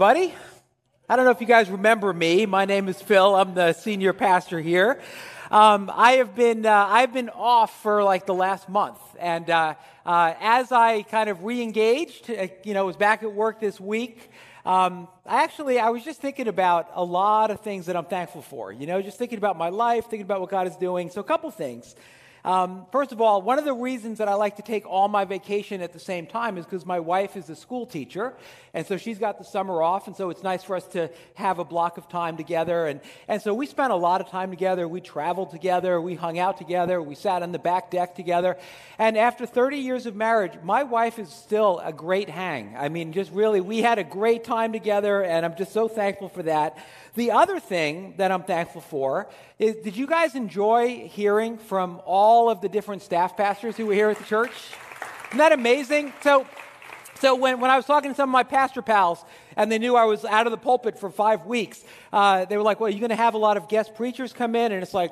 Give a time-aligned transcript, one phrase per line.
[0.00, 0.32] everybody.
[1.08, 2.46] I don't know if you guys remember me.
[2.46, 3.34] My name is Phil.
[3.34, 5.00] I'm the senior pastor here.
[5.50, 9.74] Um, I have been uh, I've been off for like the last month, and uh,
[10.06, 14.30] uh, as I kind of re-engaged, uh, you know, was back at work this week.
[14.64, 18.42] Um, I actually I was just thinking about a lot of things that I'm thankful
[18.42, 18.70] for.
[18.72, 21.10] You know, just thinking about my life, thinking about what God is doing.
[21.10, 21.96] So a couple things.
[22.44, 25.24] Um, first of all, one of the reasons that I like to take all my
[25.24, 28.34] vacation at the same time is because my wife is a school teacher,
[28.74, 31.58] and so she's got the summer off, and so it's nice for us to have
[31.58, 32.86] a block of time together.
[32.86, 34.86] And, and so we spent a lot of time together.
[34.86, 38.56] We traveled together, we hung out together, we sat on the back deck together.
[38.98, 42.76] And after 30 years of marriage, my wife is still a great hang.
[42.76, 46.28] I mean, just really, we had a great time together, and I'm just so thankful
[46.28, 46.76] for that.
[47.18, 49.28] The other thing that I'm thankful for
[49.58, 53.92] is did you guys enjoy hearing from all of the different staff pastors who were
[53.92, 54.52] here at the church?
[55.26, 56.12] Isn't that amazing?
[56.22, 56.46] So,
[57.16, 59.24] so when, when I was talking to some of my pastor pals
[59.56, 62.62] and they knew I was out of the pulpit for five weeks, uh, they were
[62.62, 64.70] like, well, you're you going to have a lot of guest preachers come in?
[64.70, 65.10] And it's like,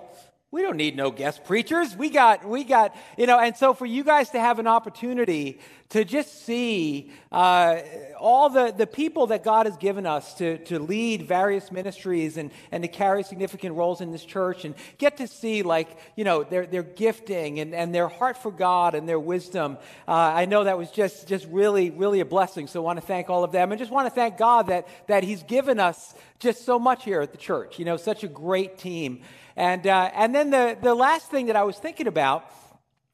[0.52, 1.96] we don't need no guest preachers.
[1.96, 5.58] We got, we got, you know, and so for you guys to have an opportunity
[5.90, 7.78] to just see uh,
[8.18, 12.50] all the, the people that God has given us to, to lead various ministries and,
[12.72, 16.42] and to carry significant roles in this church and get to see, like, you know,
[16.42, 19.78] their, their gifting and, and their heart for God and their wisdom.
[20.08, 22.66] Uh, I know that was just, just really, really a blessing.
[22.66, 24.88] So I want to thank all of them and just want to thank God that,
[25.06, 28.28] that He's given us just so much here at the church, you know, such a
[28.28, 29.20] great team.
[29.54, 32.50] And, uh, and then the, the last thing that I was thinking about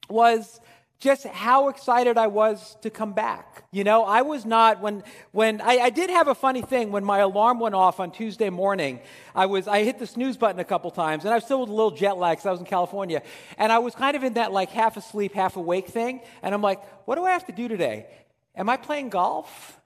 [0.09, 0.59] was
[0.99, 3.65] just how excited I was to come back.
[3.71, 7.03] You know, I was not when when I, I, did have a funny thing when
[7.03, 9.01] my alarm went off on Tuesday morning.
[9.35, 11.69] I was I hit the snooze button a couple times, and I was still with
[11.69, 13.21] a little jet lag because I was in California,
[13.57, 16.21] and I was kind of in that like half asleep, half awake thing.
[16.41, 18.07] And I'm like, what do I have to do today?
[18.55, 19.79] Am I playing golf?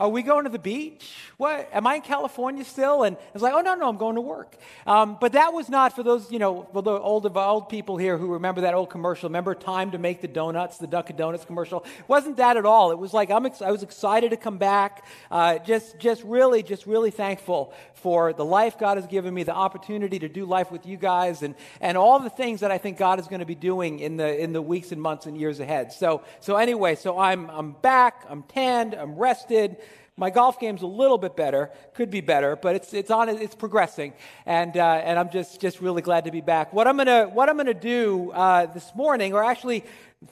[0.00, 1.12] Are we going to the beach?
[1.36, 1.68] What?
[1.74, 3.02] Am I in California still?
[3.02, 4.56] And it's like, oh, no, no, I'm going to work.
[4.86, 8.16] Um, but that was not for those, you know, for the old, old people here
[8.16, 9.28] who remember that old commercial.
[9.28, 11.80] Remember Time to Make the Donuts, the Dunkin' Donuts commercial?
[11.80, 12.92] It wasn't that at all.
[12.92, 15.04] It was like, I'm ex- I was excited to come back.
[15.30, 19.54] Uh, just, just really, just really thankful for the life God has given me, the
[19.54, 22.96] opportunity to do life with you guys, and, and all the things that I think
[22.96, 25.60] God is going to be doing in the, in the weeks and months and years
[25.60, 25.92] ahead.
[25.92, 29.76] So, so anyway, so I'm, I'm back, I'm tanned, I'm rested.
[30.20, 33.54] My golf game's a little bit better, could be better, but it's, it's on it's
[33.54, 34.12] progressing,
[34.44, 36.74] and, uh, and I'm just, just really glad to be back.
[36.74, 39.82] What I'm gonna, what I'm gonna do uh, this morning, or actually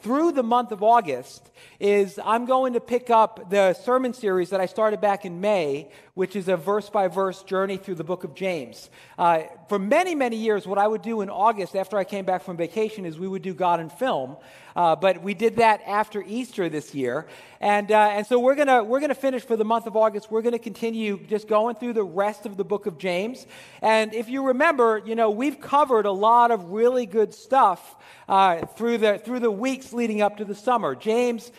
[0.03, 1.51] through the month of August
[1.81, 5.89] is I'm going to pick up the sermon series that I started back in May,
[6.19, 8.91] which is a verse by verse journey through the book of James.
[9.17, 12.43] Uh, for many, many years, what I would do in August after I came back
[12.43, 14.37] from vacation is we would do God in film.
[14.75, 17.29] Uh, but we did that after Easter this year.
[17.61, 20.29] And, uh, and so we're going we're gonna finish for the month of August.
[20.29, 23.47] We're going to continue just going through the rest of the book of James.
[23.81, 27.95] And if you remember, you know, we've covered a lot of really good stuff
[28.29, 30.97] uh, through, the, through the weeks leading up to the summer.
[30.97, 31.53] James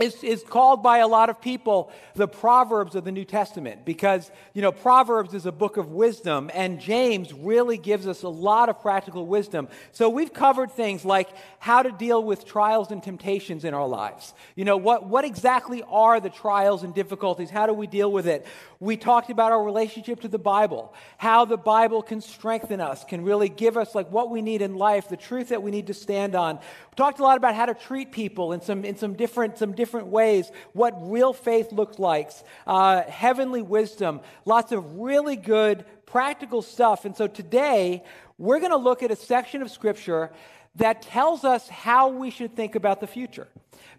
[0.00, 4.30] is, is called by a lot of people the Proverbs of the New Testament because,
[4.52, 8.68] you know, Proverbs is a book of wisdom, and James really gives us a lot
[8.68, 9.68] of practical wisdom.
[9.92, 11.28] So we've covered things like
[11.60, 14.34] how to deal with trials and temptations in our lives.
[14.56, 17.50] You know, what, what exactly are the trials and difficulties?
[17.50, 18.46] How do we deal with it?
[18.80, 23.22] We talked about our relationship to the Bible, how the Bible can strengthen us, can
[23.24, 25.94] really give us like what we need in life, the truth that we need to
[25.94, 26.56] stand on.
[26.56, 29.70] We talked a lot about how to treat people in some, in some, different, some
[29.72, 32.30] different ways, what real faith looks like,
[32.66, 37.04] uh, heavenly wisdom, lots of really good practical stuff.
[37.04, 38.02] And so today,
[38.38, 40.30] we're going to look at a section of Scripture
[40.76, 43.48] that tells us how we should think about the future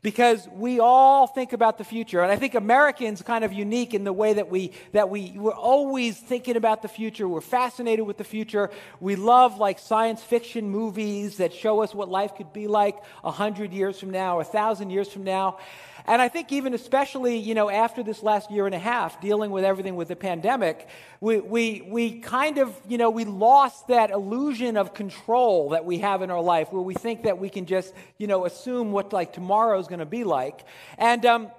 [0.02, 2.22] because we all think about the future.
[2.22, 5.52] And I think Americans kind of unique in the way that we that we we're
[5.52, 7.28] always thinking about the future.
[7.28, 8.70] We're fascinated with the future.
[9.00, 13.32] We love like science fiction movies that show us what life could be like a
[13.32, 15.58] hundred years from now, a thousand years from now.
[16.08, 19.50] And I think even especially, you know, after this last year and a half dealing
[19.50, 20.88] with everything with the pandemic,
[21.20, 26.00] we, we, we kind of, you know, we lost that illusion of control that we
[26.00, 29.14] have in our life where we think that we can just, you know, assume what
[29.14, 30.64] like tomorrow is going to be like.
[31.00, 31.52] And, um,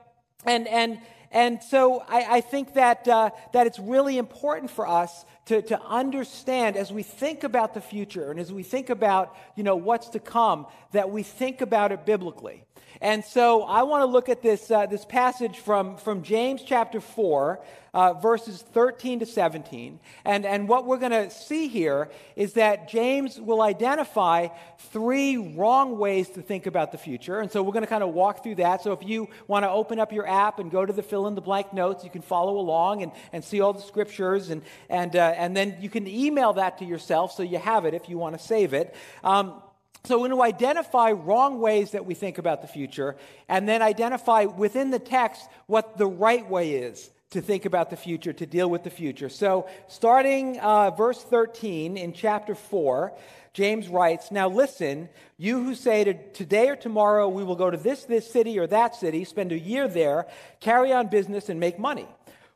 [0.44, 1.00] and, and,
[1.32, 5.80] and so I, I think that, uh, that it's really important for us to, to
[5.82, 10.10] understand as we think about the future and as we think about, you know, what's
[10.10, 12.65] to come, that we think about it biblically.
[13.00, 17.00] And so I want to look at this, uh, this passage from, from James chapter
[17.00, 17.60] 4,
[17.94, 19.98] uh, verses 13 to 17.
[20.24, 24.48] And, and what we're going to see here is that James will identify
[24.90, 27.40] three wrong ways to think about the future.
[27.40, 28.82] And so we're going to kind of walk through that.
[28.82, 31.34] So if you want to open up your app and go to the fill in
[31.34, 32.04] the blank notes.
[32.04, 35.76] You can follow along and, and see all the scriptures, and, and, uh, and then
[35.80, 38.74] you can email that to yourself so you have it if you want to save
[38.74, 38.94] it.
[39.22, 39.62] Um,
[40.06, 43.16] so, we're going to identify wrong ways that we think about the future,
[43.48, 47.96] and then identify within the text what the right way is to think about the
[47.96, 49.28] future, to deal with the future.
[49.28, 53.12] So, starting uh, verse 13 in chapter 4,
[53.52, 55.08] James writes, Now listen,
[55.38, 58.66] you who say to today or tomorrow we will go to this, this city or
[58.68, 60.26] that city, spend a year there,
[60.60, 62.06] carry on business, and make money.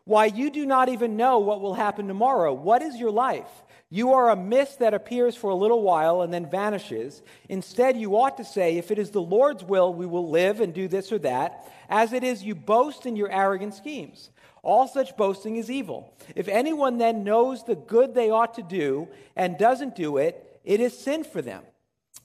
[0.04, 2.52] Why, you do not even know what will happen tomorrow.
[2.52, 3.50] What is your life?
[3.92, 7.22] You are a mist that appears for a little while and then vanishes.
[7.48, 10.72] Instead, you ought to say, If it is the Lord's will, we will live and
[10.72, 11.68] do this or that.
[11.88, 14.30] As it is, you boast in your arrogant schemes.
[14.62, 16.14] All such boasting is evil.
[16.36, 20.80] If anyone then knows the good they ought to do and doesn't do it, it
[20.80, 21.62] is sin for them.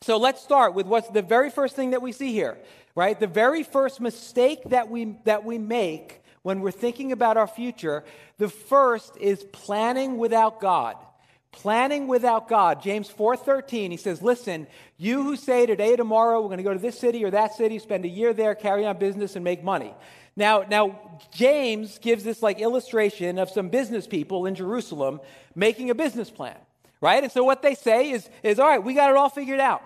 [0.02, 2.60] So let's start with what's the very first thing that we see here,
[2.94, 3.20] right?
[3.20, 8.04] The very first mistake that we, that we make when we're thinking about our future,
[8.38, 10.96] the first is planning without God.
[11.56, 12.82] Planning without God.
[12.82, 14.68] James 4:13, he says, "Listen,
[14.98, 17.56] you who say today or tomorrow we're going to go to this city or that
[17.56, 19.94] city, spend a year there, carry on business and make money."
[20.36, 21.00] Now, now
[21.32, 25.22] James gives this like illustration of some business people in Jerusalem
[25.56, 26.58] making a business plan,
[27.00, 27.24] right?
[27.24, 29.82] And so what they say is, is all right, we got it all figured out.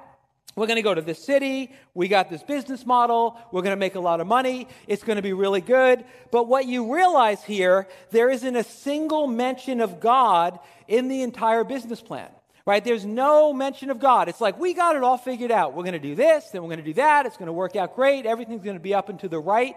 [0.55, 1.71] We're going to go to this city.
[1.93, 3.39] We got this business model.
[3.51, 4.67] We're going to make a lot of money.
[4.87, 6.03] It's going to be really good.
[6.31, 11.63] But what you realize here, there isn't a single mention of God in the entire
[11.63, 12.29] business plan
[12.69, 12.83] right?
[12.83, 14.29] There's no mention of God.
[14.29, 15.73] It's like, we got it all figured out.
[15.73, 17.25] We're going to do this, then we're going to do that.
[17.25, 18.27] It's going to work out great.
[18.27, 19.75] Everything's going to be up and to the right.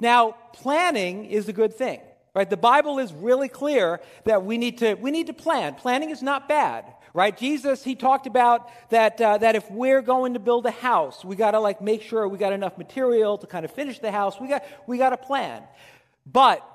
[0.00, 2.00] Now, planning is a good thing,
[2.34, 2.48] right?
[2.48, 5.74] The Bible is really clear that we need to, we need to plan.
[5.74, 7.36] Planning is not bad, right?
[7.36, 11.36] Jesus, he talked about that, uh, that if we're going to build a house, we
[11.36, 14.40] got to like make sure we got enough material to kind of finish the house.
[14.40, 15.62] We got, we got a plan.
[16.26, 16.66] But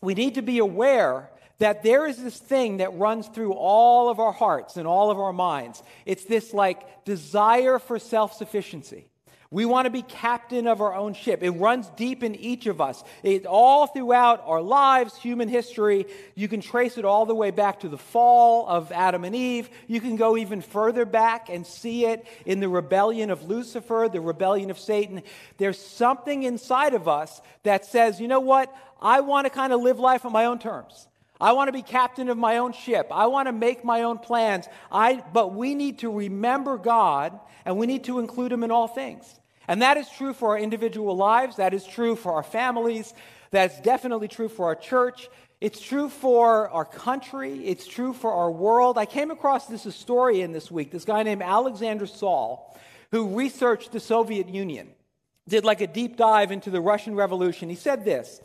[0.00, 4.20] we need to be aware that there is this thing that runs through all of
[4.20, 5.82] our hearts and all of our minds.
[6.06, 9.06] It's this like desire for self sufficiency.
[9.50, 11.42] We want to be captain of our own ship.
[11.42, 13.02] It runs deep in each of us.
[13.22, 16.04] It all throughout our lives, human history.
[16.34, 19.70] You can trace it all the way back to the fall of Adam and Eve.
[19.86, 24.20] You can go even further back and see it in the rebellion of Lucifer, the
[24.20, 25.22] rebellion of Satan.
[25.56, 28.74] There's something inside of us that says, you know what?
[29.00, 31.08] I want to kind of live life on my own terms.
[31.40, 33.08] I want to be captain of my own ship.
[33.10, 34.66] I want to make my own plans.
[34.90, 38.88] I, but we need to remember God and we need to include Him in all
[38.88, 39.38] things.
[39.68, 41.56] And that is true for our individual lives.
[41.56, 43.12] That is true for our families.
[43.50, 45.28] That's definitely true for our church.
[45.60, 47.66] It's true for our country.
[47.66, 48.96] It's true for our world.
[48.96, 52.60] I came across this historian this week, this guy named Alexander Solzhenitsyn,
[53.10, 54.88] who researched the Soviet Union,
[55.48, 57.70] did like a deep dive into the Russian Revolution.
[57.70, 58.40] He said this.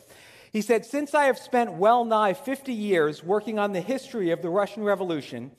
[0.54, 4.40] He said, Since I have spent well nigh 50 years working on the history of
[4.40, 5.50] the Russian Revolution,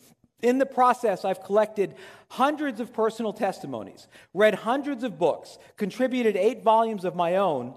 [0.42, 1.96] in the process, I've collected
[2.30, 7.74] hundreds of personal testimonies, read hundreds of books, contributed eight volumes of my own.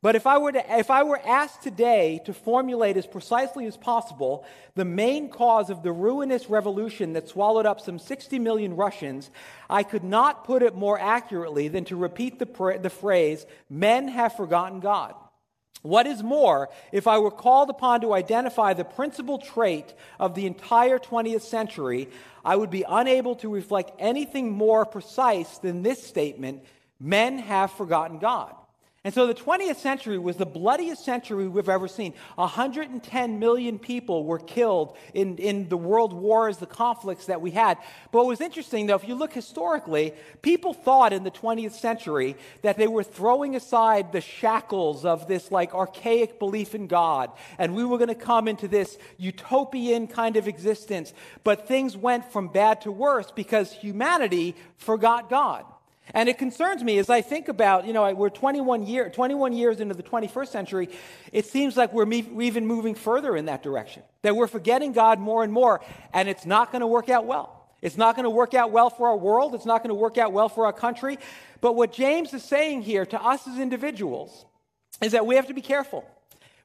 [0.00, 3.76] But if I, were to, if I were asked today to formulate as precisely as
[3.76, 4.46] possible
[4.76, 9.30] the main cause of the ruinous revolution that swallowed up some 60 million Russians,
[9.68, 14.36] I could not put it more accurately than to repeat the, the phrase, men have
[14.36, 15.16] forgotten God.
[15.82, 20.46] What is more, if I were called upon to identify the principal trait of the
[20.46, 22.08] entire 20th century,
[22.44, 26.64] I would be unable to reflect anything more precise than this statement
[27.00, 28.54] men have forgotten God.
[29.02, 32.12] And so the 20th century was the bloodiest century we've ever seen.
[32.34, 37.78] 110 million people were killed in, in the world wars, the conflicts that we had.
[38.12, 42.36] But what was interesting, though, if you look historically, people thought in the 20th century
[42.60, 47.74] that they were throwing aside the shackles of this like archaic belief in God, and
[47.74, 51.14] we were going to come into this utopian kind of existence.
[51.42, 55.64] But things went from bad to worse because humanity forgot God.
[56.14, 59.80] And it concerns me as I think about, you know, we're 21, year, 21 years
[59.80, 60.88] into the 21st century.
[61.32, 65.18] It seems like we're, we're even moving further in that direction, that we're forgetting God
[65.18, 65.80] more and more,
[66.12, 67.56] and it's not going to work out well.
[67.82, 69.54] It's not going to work out well for our world.
[69.54, 71.18] It's not going to work out well for our country.
[71.60, 74.44] But what James is saying here to us as individuals
[75.00, 76.04] is that we have to be careful.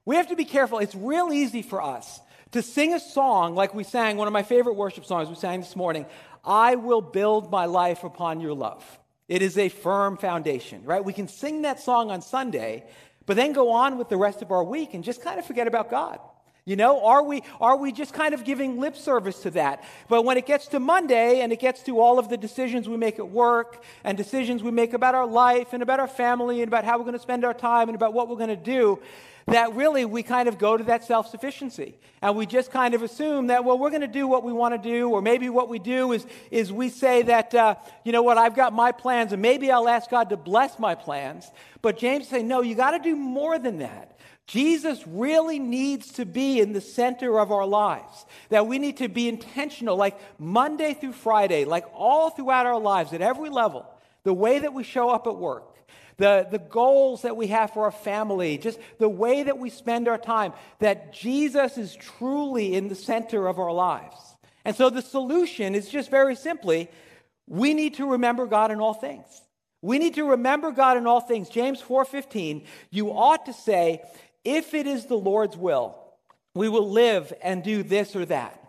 [0.04, 0.80] We have to be careful.
[0.80, 2.20] It's real easy for us
[2.52, 5.60] to sing a song like we sang, one of my favorite worship songs we sang
[5.60, 6.06] this morning
[6.48, 8.84] I will build my life upon your love.
[9.27, 11.03] It is a firm foundation, right?
[11.03, 12.84] We can sing that song on Sunday,
[13.25, 15.67] but then go on with the rest of our week and just kind of forget
[15.67, 16.20] about God.
[16.67, 19.84] You know, are we, are we just kind of giving lip service to that?
[20.10, 22.98] But when it gets to Monday and it gets to all of the decisions we
[22.98, 26.67] make at work and decisions we make about our life and about our family and
[26.67, 29.00] about how we're going to spend our time and about what we're going to do,
[29.48, 31.96] that really we kind of go to that self sufficiency.
[32.22, 34.82] And we just kind of assume that, well, we're going to do what we want
[34.82, 38.24] to do, or maybe what we do is, is we say that, uh, you know
[38.24, 41.52] what, I've got my plans, and maybe I'll ask God to bless my plans.
[41.84, 44.18] But James say, no, you got to do more than that.
[44.48, 48.25] Jesus really needs to be in the center of our lives.
[48.50, 53.14] That we need to be intentional, like Monday through Friday, like all throughout our lives
[53.14, 53.86] at every level.
[54.24, 55.75] The way that we show up at work,
[56.17, 60.07] the, the goals that we have for our family, just the way that we spend
[60.07, 64.15] our time, that Jesus is truly in the center of our lives.
[64.63, 66.89] And so the solution is just very simply
[67.48, 69.25] we need to remember God in all things.
[69.81, 71.48] We need to remember God in all things.
[71.48, 74.01] James 4:15, you ought to say,
[74.43, 75.95] if it is the Lord's will,
[76.55, 78.60] we will live and do this or that.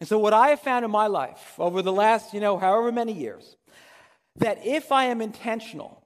[0.00, 2.90] And so, what I have found in my life over the last, you know, however
[2.90, 3.56] many years,
[4.36, 6.03] that if I am intentional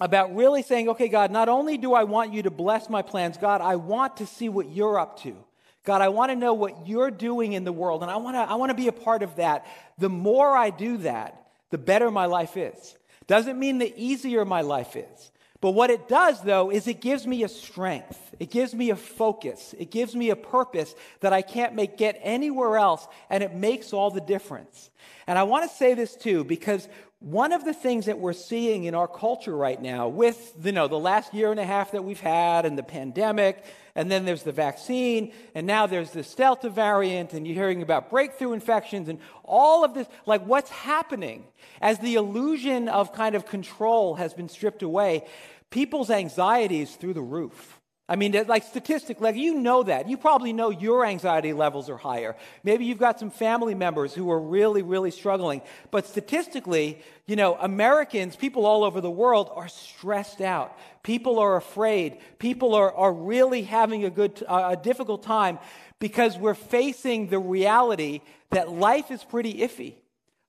[0.00, 3.36] about really saying, okay, God, not only do I want you to bless my plans,
[3.36, 5.36] God, I want to see what you're up to.
[5.84, 8.40] God, I want to know what you're doing in the world, and I want to,
[8.40, 9.66] I want to be a part of that.
[9.96, 12.96] The more I do that, the better my life is.
[13.26, 15.32] Doesn't mean the easier my life is.
[15.60, 18.34] But what it does, though, is it gives me a strength.
[18.38, 19.74] It gives me a focus.
[19.76, 23.92] It gives me a purpose that I can't make get anywhere else, and it makes
[23.92, 24.90] all the difference.
[25.26, 26.88] And I want to say this too, because
[27.20, 30.86] one of the things that we're seeing in our culture right now, with you know
[30.86, 33.64] the last year and a half that we've had, and the pandemic,
[33.96, 38.08] and then there's the vaccine, and now there's this Delta variant, and you're hearing about
[38.08, 41.44] breakthrough infections, and all of this, like what's happening
[41.80, 45.26] as the illusion of kind of control has been stripped away,
[45.70, 47.77] people's anxiety is through the roof.
[48.10, 50.08] I mean, like statistically, like you know that.
[50.08, 52.36] You probably know your anxiety levels are higher.
[52.64, 55.60] Maybe you've got some family members who are really, really struggling.
[55.90, 60.78] But statistically, you know, Americans, people all over the world are stressed out.
[61.02, 62.16] People are afraid.
[62.38, 65.58] People are, are really having a good, uh, a difficult time
[65.98, 69.96] because we're facing the reality that life is pretty iffy.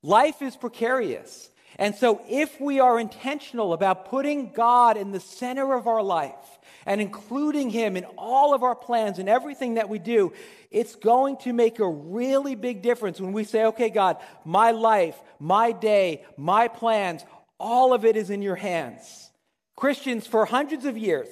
[0.01, 1.49] Life is precarious.
[1.77, 6.58] And so if we are intentional about putting God in the center of our life,
[6.89, 10.33] and including Him in all of our plans and everything that we do,
[10.71, 15.15] it's going to make a really big difference when we say, okay, God, my life,
[15.37, 17.23] my day, my plans,
[17.59, 19.29] all of it is in your hands.
[19.75, 21.27] Christians, for hundreds of years,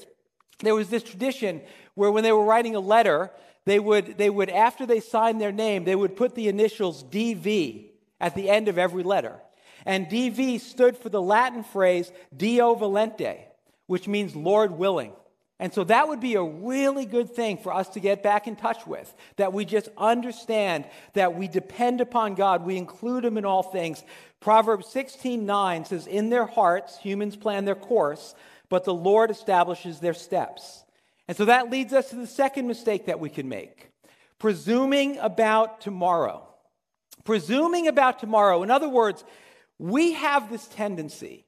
[0.59, 1.61] there was this tradition
[1.95, 3.31] where when they were writing a letter,
[3.65, 7.89] they would, they would after they signed their name, they would put the initials DV
[8.21, 9.41] at the end of every letter.
[9.87, 13.39] And DV stood for the Latin phrase Deo volente,
[13.87, 15.13] which means Lord willing.
[15.59, 18.55] And so that would be a really good thing for us to get back in
[18.55, 19.13] touch with.
[19.37, 24.03] That we just understand that we depend upon God, we include Him in all things.
[24.39, 28.35] Proverbs 16 9 says, In their hearts, humans plan their course,
[28.69, 30.83] but the Lord establishes their steps.
[31.27, 33.91] And so that leads us to the second mistake that we can make
[34.39, 36.47] presuming about tomorrow.
[37.23, 38.61] Presuming about tomorrow.
[38.61, 39.23] In other words,
[39.79, 41.45] we have this tendency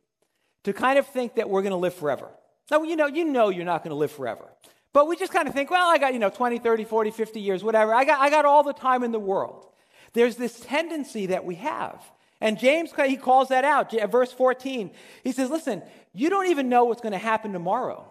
[0.64, 2.30] to kind of think that we're going to live forever.
[2.72, 4.46] Now, you know, you know you're not going to live forever.
[4.92, 7.40] But we just kind of think, well, I got, you know, 20, 30, 40, 50
[7.40, 7.94] years, whatever.
[7.94, 9.68] I got, I got all the time in the world.
[10.14, 12.02] There's this tendency that we have.
[12.42, 13.92] And James, he calls that out.
[14.10, 14.92] Verse 14,
[15.24, 15.84] he says, listen,
[16.14, 18.06] you don't even know what's going to happen tomorrow.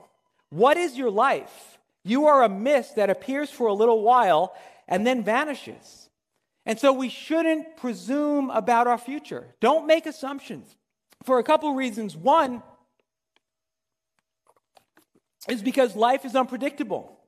[0.51, 1.79] What is your life?
[2.05, 4.55] You are a mist that appears for a little while
[4.87, 6.09] and then vanishes.
[6.65, 9.47] And so we shouldn't presume about our future.
[9.61, 10.77] Don't make assumptions
[11.25, 12.17] for a couple reasons.
[12.17, 12.63] One,
[15.49, 17.19] is because life is unpredictable,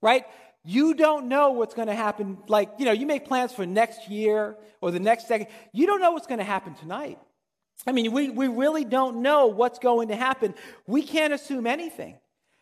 [0.00, 0.24] right?
[0.64, 2.38] You don't know what's going to happen.
[2.48, 5.48] Like, you know, you make plans for next year or the next decade.
[5.72, 7.18] You don't know what's going to happen tonight.
[7.86, 10.54] I mean, we, we really don't know what's going to happen.
[10.86, 12.16] We can't assume anything.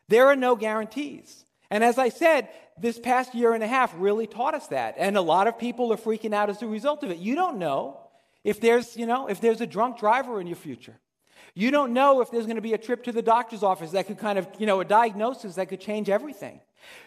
[0.09, 1.45] There are no guarantees.
[1.71, 4.97] And as I said, this past year and a half really taught us that.
[4.99, 7.19] And a lot of people are freaking out as a result of it.
[7.19, 7.99] You don't know
[8.43, 10.99] if there's, you know, if there's a drunk driver in your future.
[11.55, 14.07] You don't know if there's going to be a trip to the doctor's office that
[14.07, 16.61] could kind of, you know, a diagnosis that could change everything.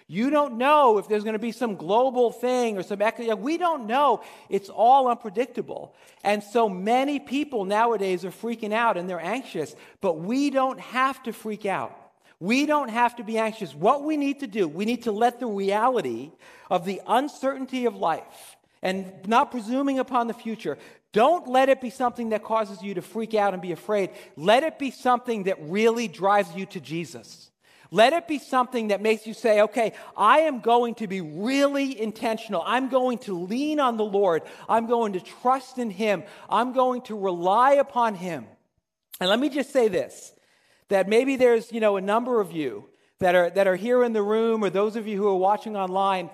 [0.07, 3.01] You don't know if there's going to be some global thing or some,
[3.39, 4.21] we don't know.
[4.49, 5.95] It's all unpredictable.
[6.23, 11.21] And so many people nowadays are freaking out and they're anxious, but we don't have
[11.23, 11.99] to freak out.
[12.39, 13.73] We don't have to be anxious.
[13.73, 16.31] What we need to do, we need to let the reality
[16.69, 20.77] of the uncertainty of life and not presuming upon the future,
[21.15, 24.09] don't let it be something that causes you to freak out and be afraid.
[24.35, 27.49] Let it be something that really drives you to Jesus.
[27.89, 31.97] Let it be something that makes you say, okay, I am going to be really
[32.01, 32.61] intentional.
[32.65, 34.41] I'm going to lean on the Lord.
[34.67, 36.23] I'm going to trust in Him.
[36.49, 38.45] I'm going to rely upon Him.
[39.21, 40.33] And let me just say this
[40.89, 44.11] that maybe there's, you know, a number of you that are, that are here in
[44.11, 46.29] the room or those of you who are watching online,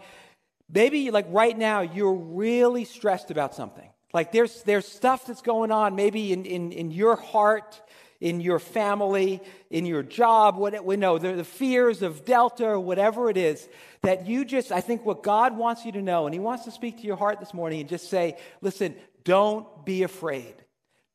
[0.67, 3.90] maybe like right now you're really stressed about something.
[4.13, 7.81] Like there's, there's stuff that's going on maybe in, in, in your heart,
[8.19, 12.79] in your family, in your job, what we know, the, the fears of Delta or
[12.79, 13.67] whatever it is,
[14.03, 16.71] that you just, I think what God wants you to know, and He wants to
[16.71, 20.53] speak to your heart this morning and just say, listen, don't be afraid.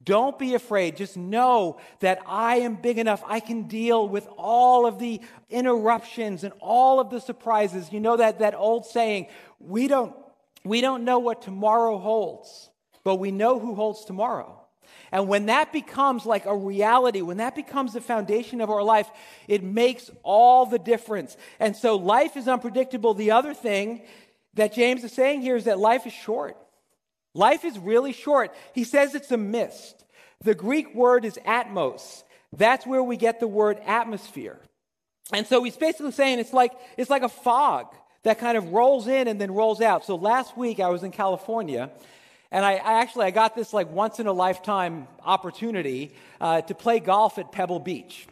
[0.02, 0.96] Don't be afraid.
[0.96, 3.24] Just know that I am big enough.
[3.26, 7.92] I can deal with all of the interruptions and all of the surprises.
[7.92, 9.26] You know that, that old saying,
[9.58, 10.14] we don't,
[10.64, 12.70] we don't know what tomorrow holds,
[13.06, 14.60] but we know who holds tomorrow.
[15.12, 19.08] And when that becomes like a reality, when that becomes the foundation of our life,
[19.46, 21.36] it makes all the difference.
[21.60, 23.14] And so life is unpredictable.
[23.14, 24.02] The other thing
[24.54, 26.56] that James is saying here is that life is short.
[27.32, 28.52] Life is really short.
[28.74, 30.04] He says it's a mist.
[30.42, 32.24] The Greek word is atmos.
[32.56, 34.58] That's where we get the word atmosphere.
[35.32, 37.86] And so he's basically saying it's like, it's like a fog
[38.24, 40.04] that kind of rolls in and then rolls out.
[40.04, 41.92] So last week I was in California
[42.56, 46.74] and I, I actually I got this like once in a lifetime opportunity uh, to
[46.74, 48.26] play golf at Pebble Beach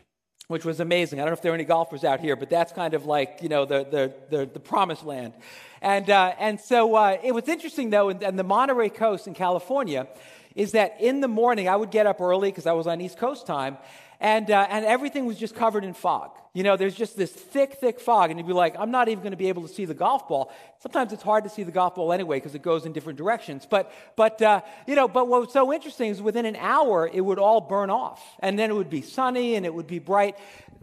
[0.47, 1.19] which was amazing.
[1.19, 3.39] I don't know if there are any golfers out here, but that's kind of like,
[3.41, 5.33] you know, the, the, the, the promised land.
[5.81, 10.07] And, uh, and so uh, it was interesting, though, and the Monterey Coast in California
[10.55, 13.17] is that in the morning, I would get up early because I was on East
[13.17, 13.79] Coast time,
[14.25, 16.31] and, uh, and everything was just covered in fog.
[16.55, 19.23] You know, there's just this thick, thick fog, and you'd be like, I'm not even
[19.23, 20.51] going to be able to see the golf ball.
[20.79, 23.67] Sometimes it's hard to see the golf ball anyway because it goes in different directions.
[23.69, 27.21] But, but uh, you know, but what was so interesting is within an hour, it
[27.21, 30.39] would all burn off, and then it would be sunny and it would be bright.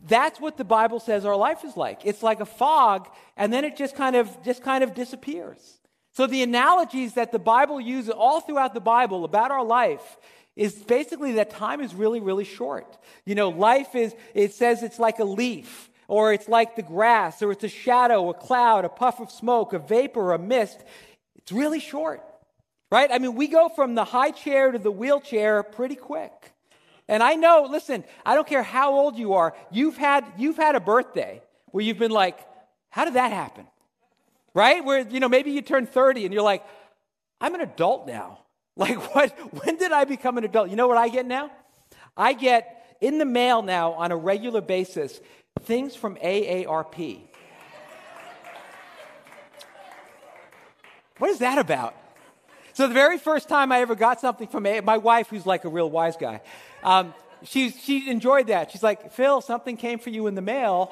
[0.07, 2.01] That's what the Bible says our life is like.
[2.05, 3.07] It's like a fog,
[3.37, 5.79] and then it just kind of just kind of disappears.
[6.13, 10.17] So the analogies that the Bible uses all throughout the Bible about our life
[10.61, 12.97] is basically that time is really, really short.
[13.25, 17.41] You know, life is, it says it's like a leaf, or it's like the grass,
[17.41, 20.79] or it's a shadow, a cloud, a puff of smoke, a vapor, a mist.
[21.37, 22.21] It's really short,
[22.91, 23.09] right?
[23.11, 26.53] I mean, we go from the high chair to the wheelchair pretty quick.
[27.07, 30.75] And I know, listen, I don't care how old you are, you've had, you've had
[30.75, 32.37] a birthday where you've been like,
[32.89, 33.65] how did that happen?
[34.53, 34.83] right?
[34.83, 36.63] Where, you know, maybe you turn 30 and you're like,
[37.39, 38.39] I'm an adult now.
[38.75, 39.31] Like, what?
[39.63, 40.69] When did I become an adult?
[40.69, 41.51] You know what I get now?
[42.15, 45.19] I get in the mail now on a regular basis
[45.63, 47.21] things from AARP.
[51.17, 51.95] what is that about?
[52.73, 55.65] So, the very first time I ever got something from A, my wife, who's like
[55.65, 56.41] a real wise guy,
[56.83, 58.71] um, she, she enjoyed that.
[58.71, 60.91] She's like, Phil, something came for you in the mail.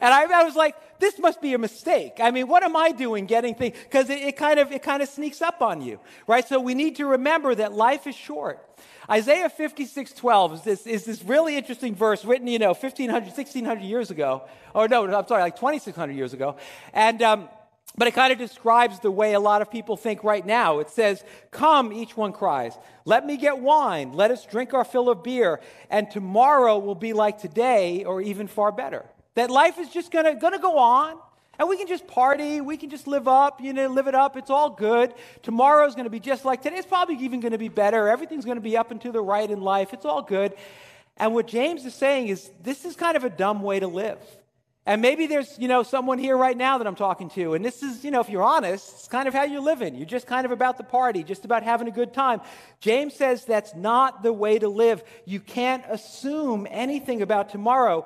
[0.00, 2.14] And I, I was like, this must be a mistake.
[2.20, 3.76] I mean, what am I doing getting things?
[3.82, 6.46] Because it, it, kind of, it kind of sneaks up on you, right?
[6.46, 8.64] So we need to remember that life is short.
[9.10, 13.82] Isaiah 56, 12 is this, is this really interesting verse written, you know, 1500, 1600
[13.82, 14.44] years ago.
[14.74, 16.56] Or no, I'm sorry, like 2600 years ago.
[16.92, 17.48] And, um,
[17.96, 20.80] but it kind of describes the way a lot of people think right now.
[20.80, 25.08] It says, Come, each one cries, let me get wine, let us drink our fill
[25.08, 29.04] of beer, and tomorrow will be like today or even far better.
[29.34, 31.18] That life is just gonna, gonna go on.
[31.58, 34.36] And we can just party, we can just live up, you know, live it up.
[34.36, 35.14] It's all good.
[35.42, 36.76] Tomorrow's to be just like today.
[36.76, 38.08] It's probably even to be better.
[38.08, 39.92] Everything's to be up and to the right in life.
[39.92, 40.54] It's all good.
[41.16, 44.18] And what James is saying is this is kind of a dumb way to live.
[44.86, 47.82] And maybe there's, you know, someone here right now that I'm talking to, and this
[47.82, 49.94] is, you know, if you're honest, it's kind of how you're living.
[49.94, 52.42] You're just kind of about the party, just about having a good time.
[52.80, 55.02] James says that's not the way to live.
[55.24, 58.04] You can't assume anything about tomorrow.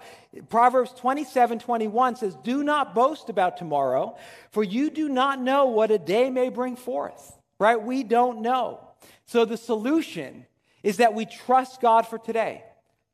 [0.51, 4.17] Proverbs 27 21 says, Do not boast about tomorrow,
[4.53, 7.37] for you do not know what a day may bring forth.
[7.59, 7.83] Right?
[7.83, 8.79] We don't know.
[9.27, 10.47] So the solution
[10.85, 12.63] is that we trust God for today.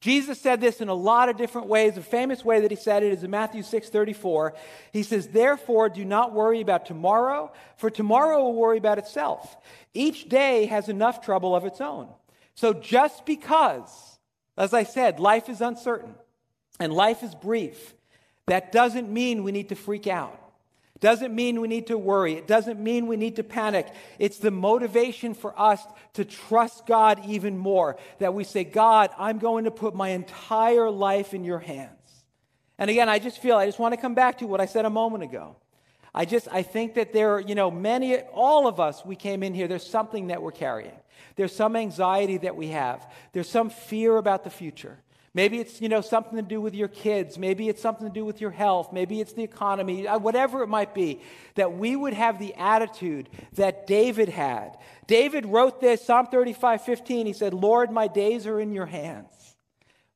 [0.05, 1.97] Jesus said this in a lot of different ways.
[1.97, 4.53] A famous way that he said it is in Matthew 6 34.
[4.93, 9.57] He says, Therefore, do not worry about tomorrow, for tomorrow will worry about itself.
[9.95, 12.09] Each day has enough trouble of its own.
[12.55, 14.19] So just because,
[14.59, 16.17] as I said, life is uncertain
[16.79, 17.95] and life is brief,
[18.45, 20.38] that doesn't mean we need to freak out.
[21.01, 22.35] Doesn't mean we need to worry.
[22.35, 23.89] It doesn't mean we need to panic.
[24.19, 27.97] It's the motivation for us to trust God even more.
[28.21, 31.91] That we say, God, I'm going to put my entire life in your hands.
[32.79, 34.85] And again, I just feel, I just want to come back to what I said
[34.85, 35.57] a moment ago.
[36.15, 39.43] I just, I think that there are, you know, many, all of us, we came
[39.43, 40.95] in here, there's something that we're carrying.
[41.37, 43.11] There's some anxiety that we have.
[43.33, 44.99] There's some fear about the future.
[45.35, 47.38] Maybe it's, you know, something to do with your kids.
[47.38, 48.92] Maybe it's something to do with your health.
[48.92, 51.20] Maybe it's the economy, uh, whatever it might be,
[51.57, 54.79] that we would have the attitude that David had.
[55.09, 57.27] David wrote this, Psalm 35, 15.
[57.27, 59.57] He said, Lord, my days are in your hands.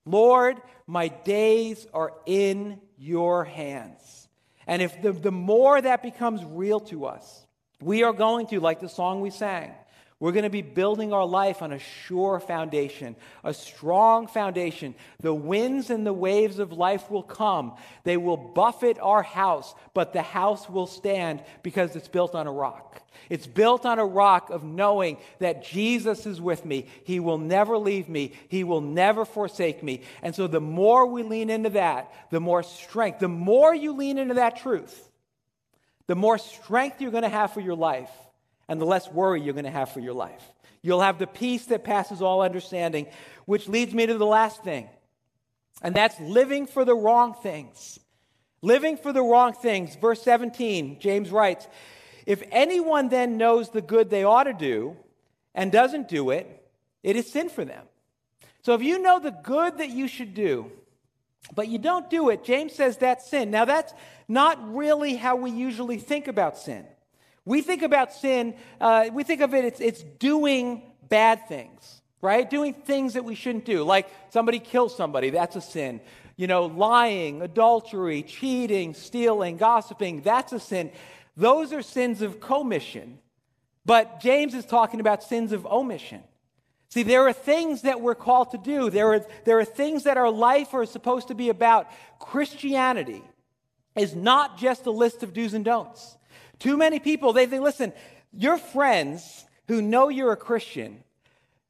[0.06, 4.28] Lord, my days are in your hands.
[4.68, 7.44] And if the, the more that becomes real to us,
[7.80, 9.72] we are going to, like the song we sang,
[10.20, 14.96] we're going to be building our life on a sure foundation, a strong foundation.
[15.20, 17.76] The winds and the waves of life will come.
[18.02, 22.52] They will buffet our house, but the house will stand because it's built on a
[22.52, 23.00] rock.
[23.30, 26.86] It's built on a rock of knowing that Jesus is with me.
[27.04, 28.32] He will never leave me.
[28.48, 30.02] He will never forsake me.
[30.22, 34.18] And so the more we lean into that, the more strength, the more you lean
[34.18, 35.08] into that truth,
[36.08, 38.10] the more strength you're going to have for your life
[38.68, 40.42] and the less worry you're going to have for your life.
[40.82, 43.06] You'll have the peace that passes all understanding,
[43.46, 44.88] which leads me to the last thing,
[45.82, 47.98] and that's living for the wrong things.
[48.60, 49.94] Living for the wrong things.
[49.96, 51.68] Verse 17, James writes
[52.26, 54.96] If anyone then knows the good they ought to do
[55.54, 56.64] and doesn't do it,
[57.02, 57.84] it is sin for them.
[58.62, 60.70] So if you know the good that you should do,
[61.54, 63.50] but you don't do it, James says that's sin.
[63.50, 63.94] Now, that's
[64.26, 66.84] not really how we usually think about sin.
[67.48, 72.48] We think about sin, uh, we think of it, it's, it's doing bad things, right?
[72.48, 73.84] Doing things that we shouldn't do.
[73.84, 76.02] Like somebody kills somebody, that's a sin.
[76.36, 80.92] You know, lying, adultery, cheating, stealing, gossiping, that's a sin.
[81.38, 83.18] Those are sins of commission.
[83.86, 86.22] But James is talking about sins of omission.
[86.90, 88.90] See, there are things that we're called to do.
[88.90, 91.86] There are, there are things that our life are supposed to be about.
[92.18, 93.22] Christianity
[93.96, 96.17] is not just a list of do's and don'ts.
[96.58, 97.92] Too many people, they think, listen,
[98.32, 101.02] your friends who know you're a Christian,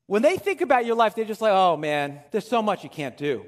[0.07, 2.91] when they think about your life, they're just like, oh man, there's so much you
[2.91, 3.45] can't do.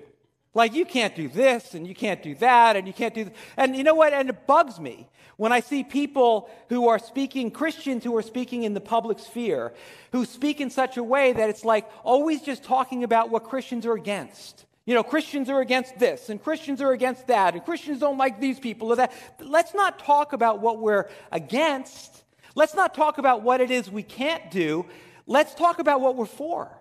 [0.53, 3.25] Like, you can't do this, and you can't do that, and you can't do.
[3.25, 3.37] Th-.
[3.57, 4.13] And you know what?
[4.13, 8.65] And it bugs me when I see people who are speaking, Christians who are speaking
[8.65, 9.73] in the public sphere,
[10.11, 13.87] who speak in such a way that it's like always just talking about what Christians
[13.87, 14.67] are against.
[14.87, 18.41] You know, Christians are against this, and Christians are against that, and Christians don't like
[18.41, 19.13] these people or that.
[19.39, 22.25] Let's not talk about what we're against.
[22.55, 24.87] Let's not talk about what it is we can't do.
[25.27, 26.77] Let's talk about what we're for.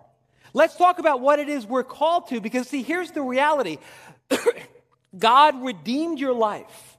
[0.52, 3.78] Let's talk about what it is we're called to, because see, here's the reality
[5.18, 6.96] God redeemed your life.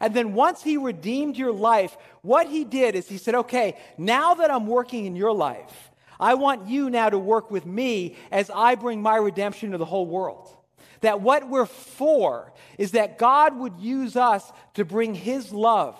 [0.00, 4.34] And then once He redeemed your life, what He did is He said, okay, now
[4.34, 5.85] that I'm working in your life,
[6.18, 9.84] I want you now to work with me as I bring my redemption to the
[9.84, 10.48] whole world.
[11.00, 15.96] That what we're for is that God would use us to bring His love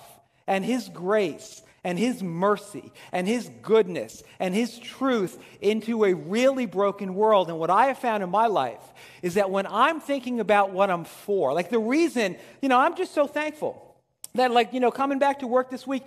[0.47, 6.67] and His grace and His mercy and His goodness and His truth into a really
[6.67, 7.49] broken world.
[7.49, 8.83] And what I have found in my life
[9.23, 12.97] is that when I'm thinking about what I'm for, like the reason, you know, I'm
[12.97, 13.83] just so thankful
[14.35, 16.05] that, like, you know, coming back to work this week,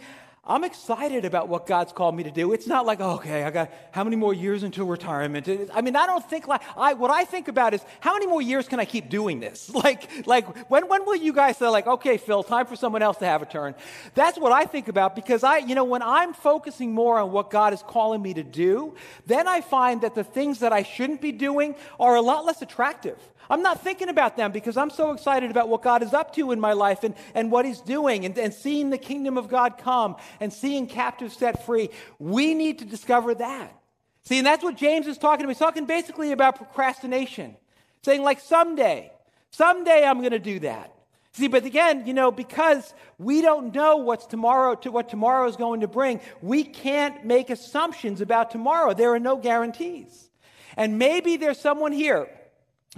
[0.49, 2.53] I'm excited about what God's called me to do.
[2.53, 5.47] It's not like, okay, I got how many more years until retirement?
[5.71, 8.41] I mean, I don't think like I what I think about is how many more
[8.41, 9.69] years can I keep doing this?
[9.79, 13.17] Like, like when when will you guys say, like, okay, Phil, time for someone else
[13.17, 13.75] to have a turn?
[14.13, 17.49] That's what I think about because I, you know, when I'm focusing more on what
[17.49, 21.21] God is calling me to do, then I find that the things that I shouldn't
[21.21, 23.17] be doing are a lot less attractive.
[23.49, 26.51] I'm not thinking about them because I'm so excited about what God is up to
[26.51, 29.77] in my life and, and what He's doing and, and seeing the kingdom of God
[29.77, 31.89] come and seeing captives set free.
[32.19, 33.75] We need to discover that.
[34.23, 35.51] See, and that's what James is talking about.
[35.51, 37.55] He's talking basically about procrastination,
[38.03, 39.11] saying, like, someday,
[39.49, 40.93] someday I'm going to do that.
[41.31, 45.55] See, but again, you know, because we don't know what's tomorrow to what tomorrow is
[45.55, 48.93] going to bring, we can't make assumptions about tomorrow.
[48.93, 50.29] There are no guarantees.
[50.75, 52.29] And maybe there's someone here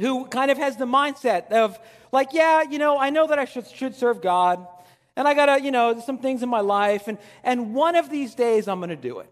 [0.02, 1.80] who kind of has the mindset of,
[2.12, 4.68] like, yeah, you know, I know that I should, should serve God,
[5.16, 8.36] and I gotta, you know, some things in my life, and, and one of these
[8.36, 9.30] days I'm gonna do it.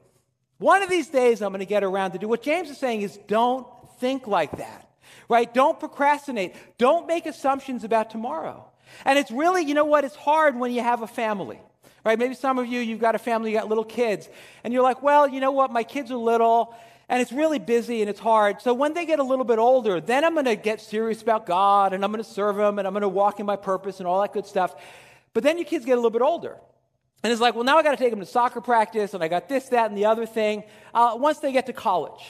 [0.60, 3.18] One of these days I'm gonna get around to do what James is saying is
[3.28, 3.68] don't
[4.00, 4.88] think like that,
[5.28, 5.54] right?
[5.54, 6.56] Don't procrastinate.
[6.78, 8.66] Don't make assumptions about tomorrow.
[9.06, 11.60] And it's really, you know what, it's hard when you have a family.
[12.06, 12.18] Right?
[12.18, 14.30] Maybe some of you, you've got a family, you got little kids,
[14.64, 16.74] and you're like, well, you know what, my kids are little,
[17.10, 18.62] and it's really busy and it's hard.
[18.62, 21.48] So when they get a little bit older, then I'm going to get serious about
[21.48, 24.00] God and I'm going to serve Him and I'm going to walk in my purpose
[24.00, 24.76] and all that good stuff.
[25.34, 26.58] But then your kids get a little bit older.
[27.24, 29.28] And it's like, well, now I got to take them to soccer practice and I
[29.28, 30.64] got this, that, and the other thing.
[30.94, 32.24] Uh, once they get to college.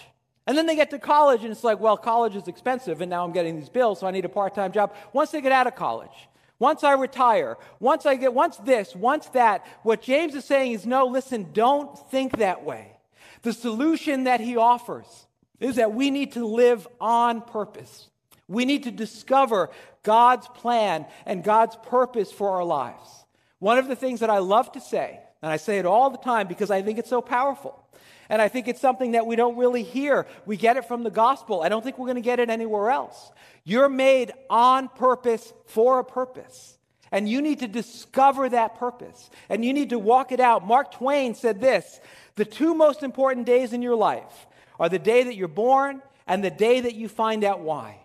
[0.47, 3.23] And then they get to college and it's like, well, college is expensive and now
[3.23, 4.95] I'm getting these bills, so I need a part time job.
[5.13, 9.27] Once they get out of college, once I retire, once I get, once this, once
[9.27, 12.98] that, what James is saying is no, listen, don't think that way.
[13.41, 15.28] The solution that he offers
[15.60, 18.10] is that we need to live on purpose.
[18.47, 19.69] We need to discover
[20.04, 23.25] God's plan and God's purpose for our lives.
[23.60, 26.17] One of the things that I love to say, and I say it all the
[26.17, 27.86] time because I think it's so powerful,
[28.30, 30.28] And I think it's something that we don't really hear.
[30.45, 31.62] We get it from the gospel.
[31.62, 33.32] I don't think we're going to get it anywhere else.
[33.63, 36.78] You're made on purpose for a purpose.
[37.12, 39.30] And you need to discover that purpose.
[39.50, 40.65] And you need to walk it out.
[40.65, 42.00] Mark Twain said this
[42.36, 44.48] The two most important days in your life
[44.80, 48.00] are the day that you're born and the day that you find out why.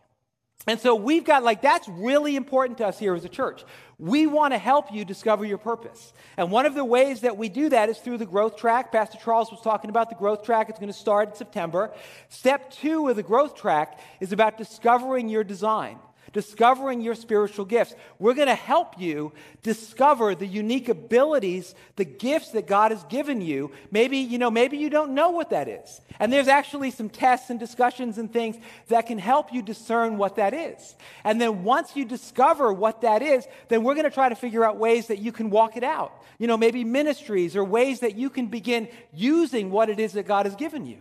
[0.67, 3.63] And so we've got, like, that's really important to us here as a church.
[3.99, 6.15] We want to help you discover your purpose.
[6.39, 8.91] And one of the ways that we do that is through the growth track.
[8.91, 10.71] Pastor Charles was talking about the growth track.
[10.71, 11.93] It's going to start in September.
[12.31, 15.99] Step two of the growth track is about discovering your design
[16.35, 17.95] discovering your spiritual gifts.
[18.19, 23.41] We're going to help you discover the unique abilities, the gifts that God has given
[23.41, 23.71] you.
[23.91, 26.01] Maybe, you know, maybe you don't know what that is.
[26.21, 28.57] And there's actually some tests and discussions and things
[28.89, 30.97] that can help you discern what that is.
[31.23, 34.65] And then once you discover what that is, then we're going to try to figure
[34.65, 36.13] out ways that you can walk it out.
[36.39, 40.27] You know, maybe ministries or ways that you can begin using what it is that
[40.27, 40.99] God has given you.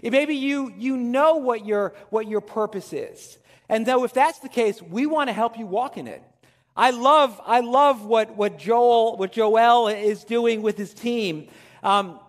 [0.00, 3.38] Maybe you, you know what your, what your purpose is.
[3.68, 6.22] And though if that's the case, we want to help you walk in it.
[6.76, 11.48] I love, I love what, what Joel, what Joel is doing with his team,
[11.80, 12.20] because um,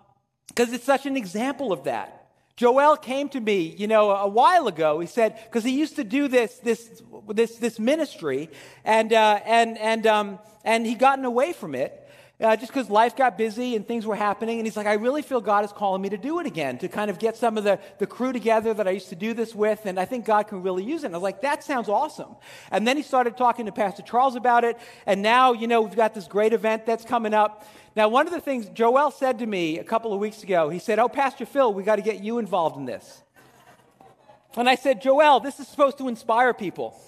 [0.56, 2.14] it's such an example of that.
[2.56, 5.00] Joel came to me, you know, a while ago.
[5.00, 8.50] He said, because he used to do this, this, this, this ministry,
[8.84, 12.07] and, uh, and, and, um, and he gotten away from it
[12.40, 14.60] uh, just because life got busy and things were happening.
[14.60, 16.88] And he's like, I really feel God is calling me to do it again, to
[16.88, 19.56] kind of get some of the, the crew together that I used to do this
[19.56, 19.86] with.
[19.86, 21.08] And I think God can really use it.
[21.08, 22.36] And I was like, that sounds awesome.
[22.70, 24.78] And then he started talking to Pastor Charles about it.
[25.08, 27.66] And now, you know, we've got this great event that's coming up.
[27.96, 30.78] Now, one of the things Joel said to me a couple of weeks ago, he
[30.78, 33.24] said, Oh, Pastor Phil, we got to get you involved in this.
[34.56, 37.00] And I said, Joel, this is supposed to inspire people.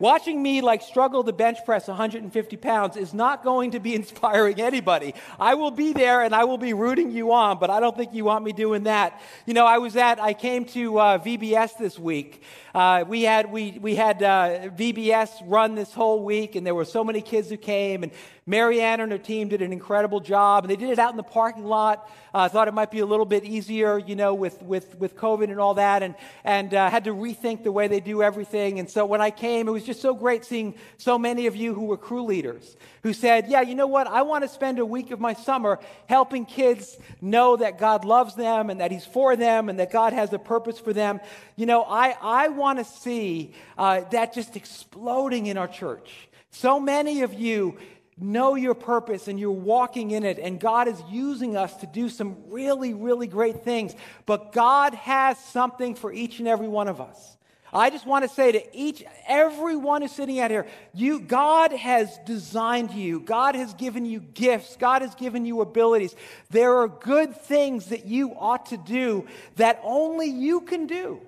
[0.00, 4.60] Watching me like struggle to bench press 150 pounds is not going to be inspiring
[4.60, 5.14] anybody.
[5.40, 8.14] I will be there and I will be rooting you on, but I don't think
[8.14, 9.20] you want me doing that.
[9.44, 12.42] You know, I was at, I came to uh, VBS this week.
[12.74, 16.84] Uh, we had, we, we had uh, VBS run this whole week, and there were
[16.84, 18.12] so many kids who came, and
[18.46, 21.22] Marianne and her team did an incredible job, and they did it out in the
[21.22, 22.08] parking lot.
[22.32, 25.16] I uh, thought it might be a little bit easier, you know, with, with, with
[25.16, 28.78] COVID and all that, and, and uh, had to rethink the way they do everything.
[28.78, 31.72] And so when I came, it was just so great seeing so many of you
[31.74, 34.06] who were crew leaders who said, Yeah, you know what?
[34.06, 38.34] I want to spend a week of my summer helping kids know that God loves
[38.34, 41.20] them and that He's for them and that God has a purpose for them.
[41.56, 46.28] You know, I, I want to see uh, that just exploding in our church.
[46.50, 47.78] So many of you
[48.18, 52.10] know your purpose and you're walking in it, and God is using us to do
[52.10, 53.94] some really, really great things.
[54.26, 57.37] But God has something for each and every one of us.
[57.72, 62.18] I just want to say to each, everyone who's sitting out here, you, God has
[62.24, 63.20] designed you.
[63.20, 64.76] God has given you gifts.
[64.76, 66.14] God has given you abilities.
[66.50, 69.26] There are good things that you ought to do
[69.56, 71.20] that only you can do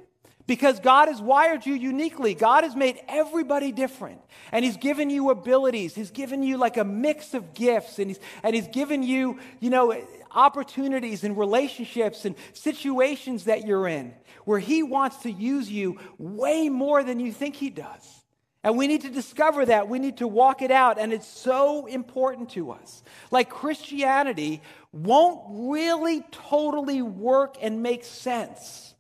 [0.50, 2.34] because God has wired you uniquely.
[2.34, 4.20] God has made everybody different.
[4.50, 5.94] And He's given you abilities.
[5.94, 8.00] He's given you like a mix of gifts.
[8.00, 9.96] And He's, and he's given you, you know,
[10.32, 14.12] opportunities and relationships and situations that you're in
[14.44, 18.24] where He wants to use you way more than you think He does.
[18.64, 19.88] And we need to discover that.
[19.88, 20.98] We need to walk it out.
[20.98, 23.04] And it's so important to us.
[23.30, 28.90] Like Christianity won't really totally work and make sense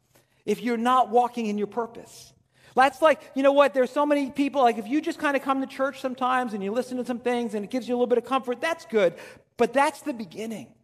[0.50, 2.32] if you're not walking in your purpose.
[2.74, 5.42] That's like, you know what, there's so many people, like if you just kind of
[5.42, 7.96] come to church sometimes and you listen to some things and it gives you a
[7.96, 9.14] little bit of comfort, that's good.
[9.56, 10.74] But that's the beginning.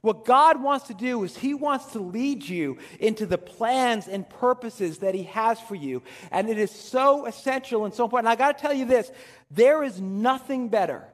[0.00, 4.28] What God wants to do is He wants to lead you into the plans and
[4.28, 6.04] purposes that He has for you.
[6.30, 8.28] And it is so essential and so important.
[8.28, 9.10] And I got to tell you this
[9.50, 11.04] there is nothing better.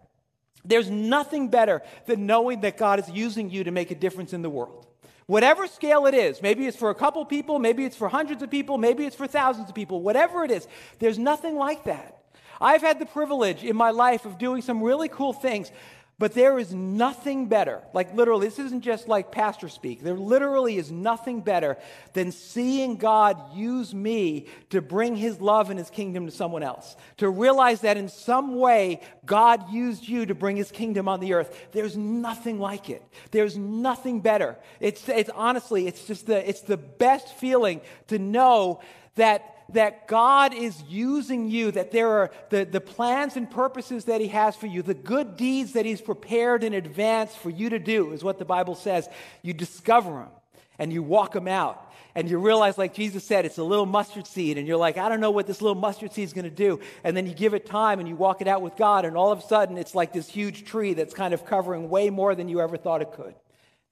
[0.67, 4.43] There's nothing better than knowing that God is using you to make a difference in
[4.43, 4.87] the world.
[5.33, 8.51] Whatever scale it is, maybe it's for a couple people, maybe it's for hundreds of
[8.51, 10.69] people, maybe it's for thousands of people, whatever it is,
[10.99, 12.19] there's nothing like that.
[12.61, 15.73] I've had the privilege in my life of doing some really cool things
[16.19, 20.03] but there is nothing better, like literally, this isn't just like pastor speak.
[20.03, 21.79] There literally is nothing better
[22.13, 26.97] than seeing God use me to bring his love and his kingdom to someone else.
[27.17, 31.33] To realize that in some way, God used you to bring his kingdom on the
[31.33, 31.69] earth.
[31.73, 33.03] There's nothing like it.
[33.33, 34.59] There's nothing better.
[34.79, 38.81] It's, it's honestly, it's just the, it's the best feeling to know
[39.17, 44.21] that that God is using you, that there are the, the plans and purposes that
[44.21, 47.79] He has for you, the good deeds that He's prepared in advance for you to
[47.79, 49.09] do, is what the Bible says.
[49.43, 50.31] You discover them
[50.79, 51.89] and you walk them out.
[52.15, 54.59] And you realize, like Jesus said, it's a little mustard seed.
[54.59, 56.79] And you're like, I don't know what this little mustard seed is going to do.
[57.05, 59.07] And then you give it time and you walk it out with God.
[59.07, 62.11] And all of a sudden, it's like this huge tree that's kind of covering way
[62.11, 63.35] more than you ever thought it could.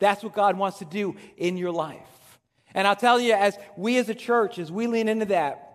[0.01, 2.39] That's what God wants to do in your life.
[2.75, 5.70] And I'll tell you, as we as a church, as we lean into that,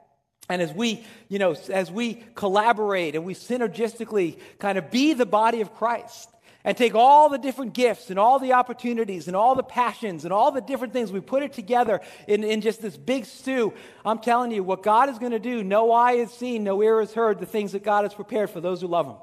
[0.48, 5.26] and as we, you know, as we collaborate and we synergistically kind of be the
[5.26, 6.30] body of Christ
[6.64, 10.34] and take all the different gifts and all the opportunities and all the passions and
[10.34, 13.74] all the different things, we put it together in, in just this big stew.
[14.04, 17.00] I'm telling you, what God is going to do, no eye has seen, no ear
[17.00, 19.16] has heard, the things that God has prepared for those who love Him.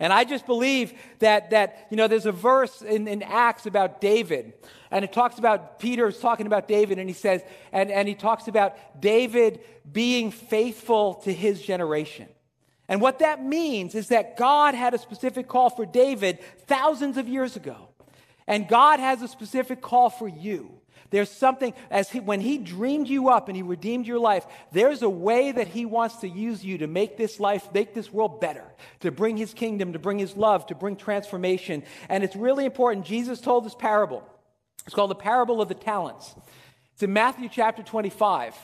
[0.00, 4.00] And I just believe that, that you know, there's a verse in, in Acts about
[4.00, 4.52] David,
[4.90, 8.48] and it talks about, Peter's talking about David, and he says, and, and he talks
[8.48, 12.28] about David being faithful to his generation.
[12.88, 17.28] And what that means is that God had a specific call for David thousands of
[17.28, 17.88] years ago.
[18.46, 20.81] And God has a specific call for you.
[21.12, 25.02] There's something, as he, when He dreamed you up and He redeemed your life, there's
[25.02, 28.40] a way that He wants to use you to make this life, make this world
[28.40, 28.64] better,
[29.00, 31.84] to bring His kingdom, to bring His love, to bring transformation.
[32.08, 33.06] And it's really important.
[33.06, 34.26] Jesus told this parable.
[34.86, 36.34] It's called the parable of the talents.
[36.94, 38.56] It's in Matthew chapter 25.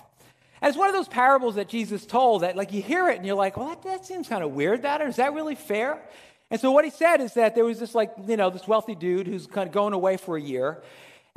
[0.61, 3.27] And it's one of those parables that Jesus told that, like, you hear it and
[3.27, 6.03] you're like, well, that, that seems kind of weird, that, or is that really fair?
[6.51, 8.95] And so what he said is that there was this, like, you know, this wealthy
[8.95, 10.83] dude who's kind of going away for a year.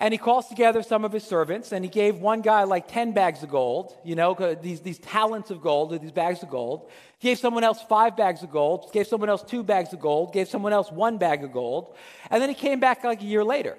[0.01, 3.11] And he calls together some of his servants, and he gave one guy like 10
[3.11, 6.89] bags of gold, you know, these, these talents of gold, or these bags of gold.
[7.19, 10.33] He gave someone else five bags of gold, gave someone else two bags of gold,
[10.33, 11.95] gave someone else one bag of gold.
[12.31, 13.77] And then he came back like a year later.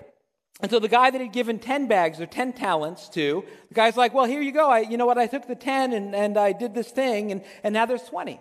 [0.60, 3.96] And so the guy that had given 10 bags or 10 talents to, the guy's
[3.96, 4.70] like, well, here you go.
[4.70, 5.18] I, you know what?
[5.18, 8.38] I took the 10 and, and I did this thing, and, and now there's 20.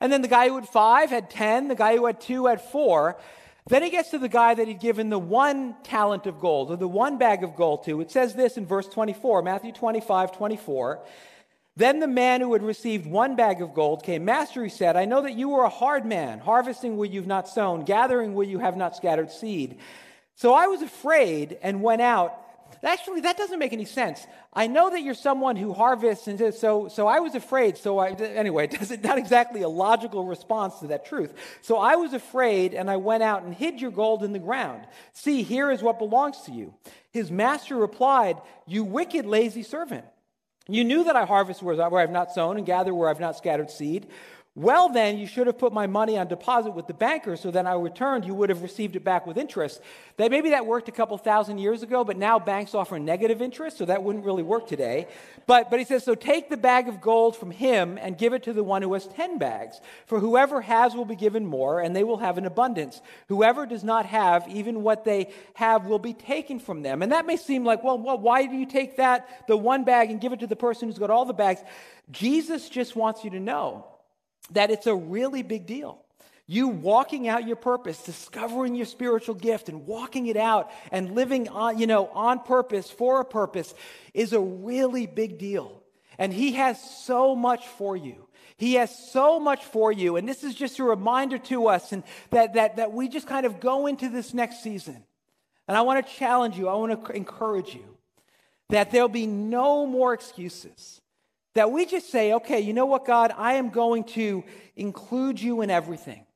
[0.00, 2.60] And then the guy who had five had 10, the guy who had two had
[2.60, 3.18] four.
[3.66, 6.76] Then he gets to the guy that he'd given the one talent of gold or
[6.76, 8.02] the one bag of gold to.
[8.02, 11.00] It says this in verse 24, Matthew 25, 24.
[11.76, 14.24] Then the man who had received one bag of gold came.
[14.24, 17.48] Master, he said, I know that you are a hard man, harvesting where you've not
[17.48, 19.78] sown, gathering where you have not scattered seed.
[20.34, 22.43] So I was afraid and went out
[22.84, 24.26] Actually, that doesn't make any sense.
[24.52, 27.78] I know that you're someone who harvests, and so, so I was afraid.
[27.78, 31.32] So I, anyway, it's not exactly a logical response to that truth.
[31.62, 34.86] So I was afraid, and I went out and hid your gold in the ground.
[35.12, 36.74] See, here is what belongs to you.
[37.10, 40.04] His master replied, You wicked, lazy servant.
[40.68, 43.36] You knew that I harvest where I have not sown and gather where I've not
[43.36, 44.06] scattered seed.
[44.56, 47.66] Well, then, you should have put my money on deposit with the banker, so then
[47.66, 49.80] I returned, you would have received it back with interest.
[50.16, 53.78] That maybe that worked a couple thousand years ago, but now banks offer negative interest,
[53.78, 55.08] so that wouldn't really work today.
[55.48, 58.44] But, but he says, So take the bag of gold from him and give it
[58.44, 59.80] to the one who has 10 bags.
[60.06, 63.02] For whoever has will be given more, and they will have an abundance.
[63.26, 67.02] Whoever does not have, even what they have will be taken from them.
[67.02, 70.12] And that may seem like, well, well why do you take that, the one bag,
[70.12, 71.60] and give it to the person who's got all the bags?
[72.12, 73.88] Jesus just wants you to know
[74.50, 76.04] that it's a really big deal.
[76.46, 81.48] You walking out your purpose, discovering your spiritual gift and walking it out and living
[81.48, 83.74] on, you know, on purpose for a purpose
[84.12, 85.82] is a really big deal.
[86.18, 88.28] And he has so much for you.
[88.56, 90.16] He has so much for you.
[90.16, 93.46] And this is just a reminder to us and that, that, that we just kind
[93.46, 95.02] of go into this next season.
[95.66, 97.96] And I want to challenge you, I want to encourage you
[98.68, 101.00] that there'll be no more excuses.
[101.54, 104.44] That we just say, okay, you know what, God, I am going to
[104.76, 106.26] include you in everything.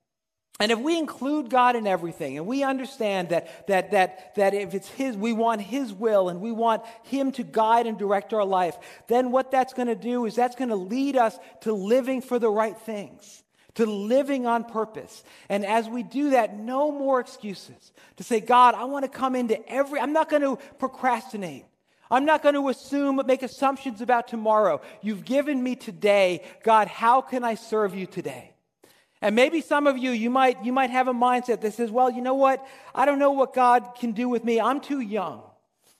[0.60, 4.74] And if we include God in everything and we understand that, that, that, that if
[4.74, 8.44] it's His, we want His will and we want Him to guide and direct our
[8.44, 8.76] life,
[9.06, 12.40] then what that's going to do is that's going to lead us to living for
[12.40, 15.22] the right things, to living on purpose.
[15.48, 19.36] And as we do that, no more excuses to say, God, I want to come
[19.36, 21.66] into every, I'm not going to procrastinate.
[22.10, 24.80] I'm not going to assume, make assumptions about tomorrow.
[25.02, 26.42] You've given me today.
[26.62, 28.52] God, how can I serve you today?
[29.20, 32.10] And maybe some of you, you might, you might have a mindset that says, well,
[32.10, 32.64] you know what?
[32.94, 34.60] I don't know what God can do with me.
[34.60, 35.42] I'm too young.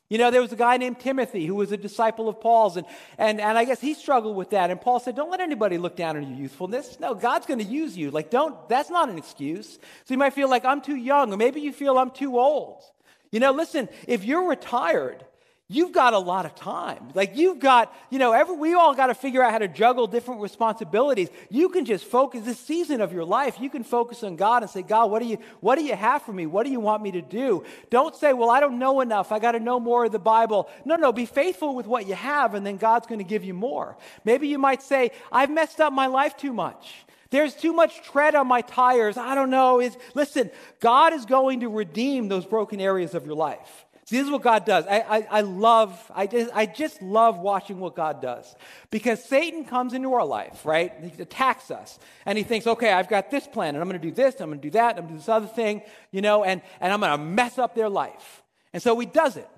[0.09, 2.87] You know, there was a guy named Timothy who was a disciple of Paul's, and,
[3.19, 4.71] and, and I guess he struggled with that.
[4.71, 6.99] And Paul said, Don't let anybody look down on your youthfulness.
[6.99, 8.11] No, God's going to use you.
[8.11, 9.79] Like, don't, that's not an excuse.
[10.05, 12.83] So you might feel like I'm too young, or maybe you feel I'm too old.
[13.31, 15.27] You know, listen, if you're retired,
[15.71, 17.11] you've got a lot of time.
[17.15, 20.07] Like you've got, you know, every, we all got to figure out how to juggle
[20.07, 21.29] different responsibilities.
[21.51, 23.61] You can just focus this season of your life.
[23.61, 26.23] You can focus on God and say, God, what do you, what do you have
[26.23, 26.47] for me?
[26.47, 27.65] What do you want me to do?
[27.91, 29.31] Don't say, well, I don't know enough.
[29.31, 30.71] I got to know more of the Bible.
[30.87, 33.53] No, no, be faithful with what you have and then God's going to give you
[33.55, 33.99] more.
[34.25, 37.05] Maybe you might say, I've messed up my life too much.
[37.31, 39.19] There's too much tread on my tires.
[39.19, 39.81] I don't know.
[39.81, 40.51] Is listen,
[40.81, 43.85] God is going to redeem those broken areas of your life.
[44.11, 44.87] This is what God does.
[44.87, 48.55] I, I, I, love, I just, I just love watching what God does.
[48.91, 50.93] Because Satan comes into our life, right?
[51.03, 51.99] He attacks us.
[52.25, 54.49] And he thinks, okay, I've got this plan, and I'm going to do this, I'm
[54.49, 56.93] going to do that, I'm going to do this other thing, you know, and, and
[56.93, 58.43] I'm going to mess up their life.
[58.73, 59.49] And so he does it.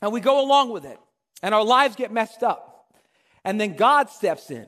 [0.00, 0.98] And we go along with it.
[1.42, 2.94] And our lives get messed up.
[3.44, 4.66] And then God steps in,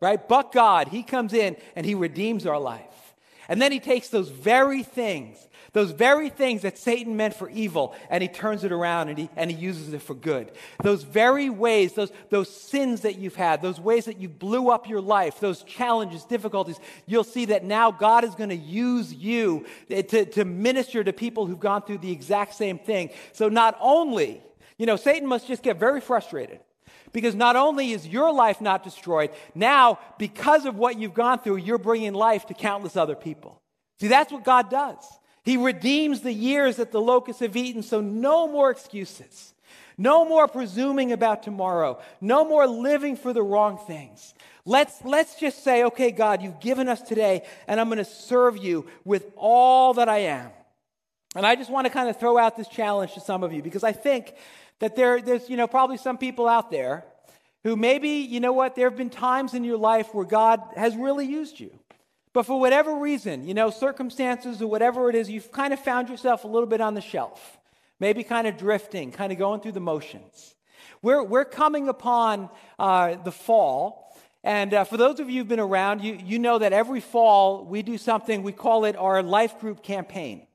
[0.00, 0.26] right?
[0.28, 3.14] But God, he comes in and he redeems our life.
[3.48, 5.36] And then he takes those very things
[5.72, 9.30] those very things that Satan meant for evil, and he turns it around and he,
[9.36, 10.50] and he uses it for good.
[10.82, 14.88] Those very ways, those, those sins that you've had, those ways that you blew up
[14.88, 19.66] your life, those challenges, difficulties, you'll see that now God is going to use you
[19.88, 23.10] to, to minister to people who've gone through the exact same thing.
[23.32, 24.42] So not only,
[24.76, 26.60] you know, Satan must just get very frustrated.
[27.12, 31.56] Because not only is your life not destroyed, now, because of what you've gone through,
[31.56, 33.60] you're bringing life to countless other people.
[34.00, 35.04] See, that's what God does.
[35.44, 39.54] He redeems the years that the locusts have eaten, so no more excuses.
[39.96, 42.00] No more presuming about tomorrow.
[42.20, 44.34] No more living for the wrong things.
[44.64, 48.56] Let's, let's just say, okay, God, you've given us today, and I'm going to serve
[48.56, 50.50] you with all that I am.
[51.34, 53.62] And I just want to kind of throw out this challenge to some of you
[53.62, 54.34] because I think
[54.80, 57.04] that there, there's, you know, probably some people out there
[57.62, 60.96] who maybe, you know what, there have been times in your life where God has
[60.96, 61.70] really used you.
[62.32, 66.08] But for whatever reason, you know, circumstances or whatever it is, you've kind of found
[66.08, 67.58] yourself a little bit on the shelf,
[67.98, 70.54] maybe kind of drifting, kind of going through the motions.
[71.02, 74.16] We're, we're coming upon uh, the fall.
[74.44, 77.64] And uh, for those of you who've been around, you, you know that every fall
[77.64, 80.46] we do something, we call it our life group campaign.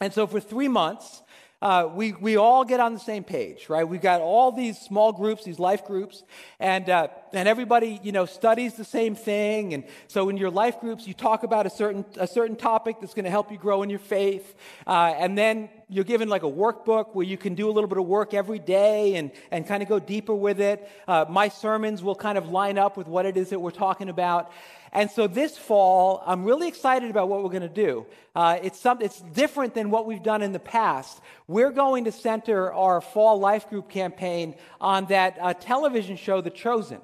[0.00, 1.22] And so for three months,
[1.60, 3.84] uh, we, we all get on the same page, right?
[3.86, 6.24] We've got all these small groups, these life groups,
[6.58, 9.74] and, uh, and everybody, you know, studies the same thing.
[9.74, 13.14] And so in your life groups, you talk about a certain, a certain topic that's
[13.14, 14.54] going to help you grow in your faith.
[14.86, 17.98] Uh, and then you're given like a workbook where you can do a little bit
[17.98, 20.88] of work every day and, and kind of go deeper with it.
[21.06, 24.08] Uh, my sermons will kind of line up with what it is that we're talking
[24.08, 24.52] about.
[24.92, 28.06] And so this fall, I'm really excited about what we're going to do.
[28.34, 31.20] Uh, it's, some, it's different than what we've done in the past.
[31.46, 36.50] We're going to center our fall life group campaign on that uh, television show, The
[36.50, 37.00] Chosen.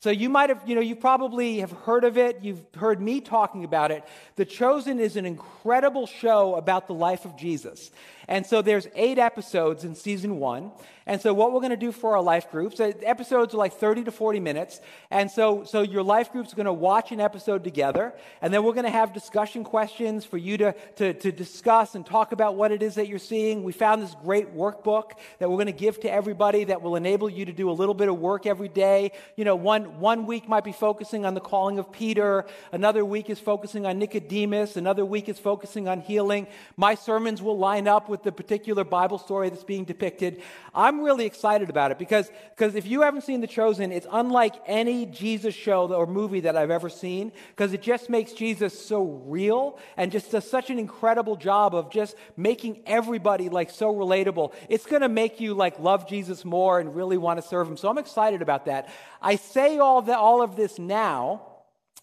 [0.00, 2.40] So you might have, you know, you probably have heard of it.
[2.42, 4.04] You've heard me talking about it.
[4.36, 7.90] The Chosen is an incredible show about the life of Jesus.
[8.28, 10.72] And so there's eight episodes in season one.
[11.08, 13.74] And so what we're going to do for our life groups, uh, episodes are like
[13.74, 14.80] 30 to 40 minutes.
[15.08, 18.12] And so, so your life group's going to watch an episode together.
[18.42, 22.04] And then we're going to have discussion questions for you to, to, to discuss and
[22.04, 23.62] talk about what it is that you're seeing.
[23.62, 27.30] We found this great workbook that we're going to give to everybody that will enable
[27.30, 29.12] you to do a little bit of work every day.
[29.36, 32.46] You know, one, one week might be focusing on the calling of Peter.
[32.72, 34.76] Another week is focusing on Nicodemus.
[34.76, 36.48] Another week is focusing on healing.
[36.76, 40.40] My sermons will line up with with the particular Bible story that's being depicted.
[40.74, 44.54] I'm really excited about it because, because if you haven't seen The Chosen, it's unlike
[44.66, 49.02] any Jesus show or movie that I've ever seen because it just makes Jesus so
[49.26, 54.54] real and just does such an incredible job of just making everybody like so relatable.
[54.70, 57.76] It's going to make you like love Jesus more and really want to serve him.
[57.76, 58.88] So I'm excited about that.
[59.20, 61.42] I say all, the, all of this now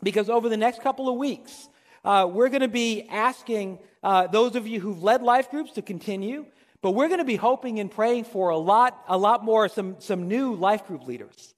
[0.03, 1.70] because over the next couple of weeks,
[2.04, 5.82] uh, we're going to be asking uh, those of you who've led life groups to
[5.82, 6.45] continue,
[6.82, 9.95] but we're going to be hoping and praying for a lot, a lot more, some,
[9.99, 11.53] some new life group leaders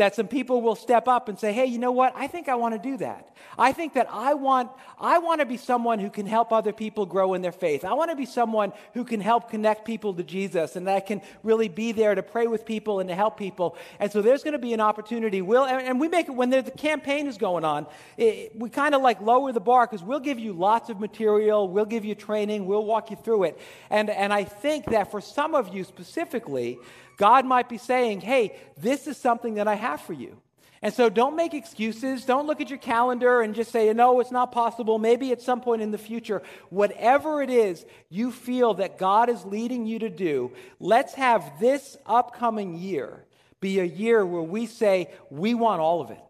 [0.00, 2.14] that some people will step up and say, hey, you know what?
[2.16, 3.28] I think I want to do that.
[3.58, 7.04] I think that I want, I want to be someone who can help other people
[7.04, 7.84] grow in their faith.
[7.84, 11.00] I want to be someone who can help connect people to Jesus and that I
[11.00, 13.76] can really be there to pray with people and to help people.
[13.98, 15.42] And so there's going to be an opportunity.
[15.42, 17.86] We'll, and we make it when the campaign is going on,
[18.16, 21.68] it, we kind of like lower the bar because we'll give you lots of material,
[21.68, 23.60] we'll give you training, we'll walk you through it.
[23.90, 26.78] And, and I think that for some of you specifically,
[27.20, 30.40] God might be saying, hey, this is something that I have for you.
[30.80, 32.24] And so don't make excuses.
[32.24, 34.98] Don't look at your calendar and just say, no, it's not possible.
[34.98, 36.40] Maybe at some point in the future,
[36.70, 41.98] whatever it is you feel that God is leading you to do, let's have this
[42.06, 43.26] upcoming year
[43.60, 46.24] be a year where we say, we want all of it.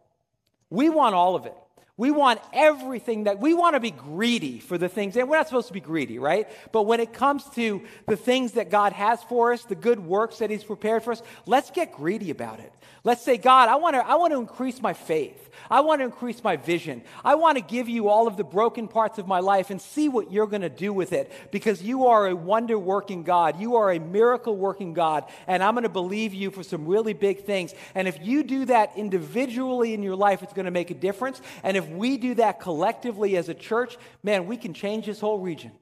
[0.71, 1.55] We want all of it.
[2.01, 5.49] We want everything that we want to be greedy for the things, and we're not
[5.49, 6.49] supposed to be greedy, right?
[6.73, 10.39] But when it comes to the things that God has for us, the good works
[10.39, 12.73] that He's prepared for us, let's get greedy about it.
[13.05, 15.51] Let's say, God, I want to, I want to increase my faith.
[15.71, 17.03] I want to increase my vision.
[17.25, 20.09] I want to give you all of the broken parts of my life and see
[20.09, 23.61] what you're going to do with it because you are a wonder working God.
[23.61, 25.25] You are a miracle working God.
[25.47, 27.75] And I'm going to believe you for some really big things.
[27.95, 31.41] And if you do that individually in your life, it's going to make a difference.
[31.63, 35.39] And if we do that collectively as a church, man, we can change this whole
[35.39, 35.73] region.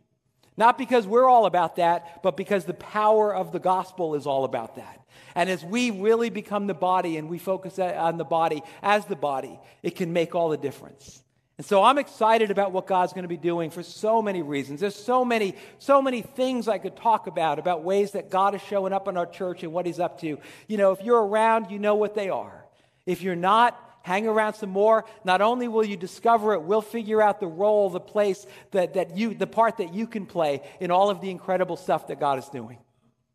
[0.57, 4.45] Not because we're all about that, but because the power of the gospel is all
[4.45, 5.01] about that.
[5.37, 9.15] And as we really become the body and we focus on the body as the
[9.15, 11.23] body, it can make all the difference.
[11.59, 14.81] And so I'm excited about what God's going to be doing for so many reasons.
[14.81, 18.63] There's so many, so many things I could talk about, about ways that God is
[18.63, 20.39] showing up in our church and what He's up to.
[20.67, 22.65] You know, if you're around, you know what they are.
[23.07, 23.77] If you're not,
[24.09, 25.05] hang around some more.
[25.23, 29.19] Not only will you discover it, we'll figure out the role, the place that, that
[29.19, 32.39] you, the part that you can play in all of the incredible stuff that God
[32.39, 32.79] is doing.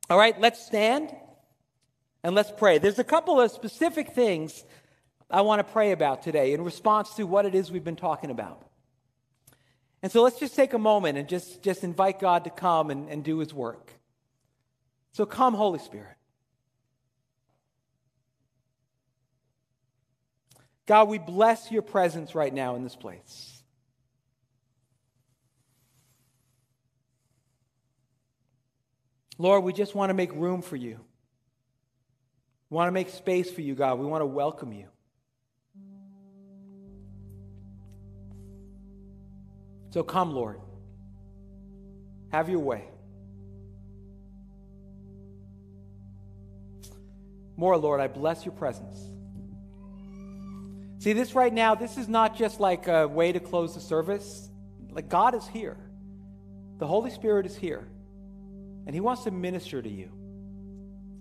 [0.09, 1.15] All right, let's stand
[2.23, 2.79] and let's pray.
[2.79, 4.65] There's a couple of specific things
[5.29, 8.31] I want to pray about today in response to what it is we've been talking
[8.31, 8.67] about.
[10.01, 13.09] And so let's just take a moment and just, just invite God to come and,
[13.09, 13.93] and do his work.
[15.11, 16.17] So come, Holy Spirit.
[20.85, 23.63] God, we bless your presence right now in this place.
[29.37, 30.99] Lord, we just want to make room for you.
[32.69, 33.99] We want to make space for you, God.
[33.99, 34.87] We want to welcome you.
[39.91, 40.59] So come, Lord.
[42.31, 42.85] Have your way.
[47.55, 48.99] More, Lord, I bless your presence.
[51.03, 54.49] See, this right now, this is not just like a way to close the service.
[54.89, 55.75] Like, God is here,
[56.77, 57.85] the Holy Spirit is here,
[58.87, 60.09] and He wants to minister to you.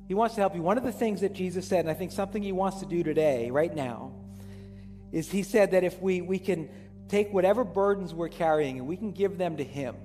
[0.07, 0.63] He wants to help you.
[0.63, 3.03] One of the things that Jesus said, and I think something He wants to do
[3.03, 4.13] today, right now,
[5.11, 6.69] is He said that if we, we can
[7.09, 9.97] take whatever burdens we're carrying and we can give them to Him.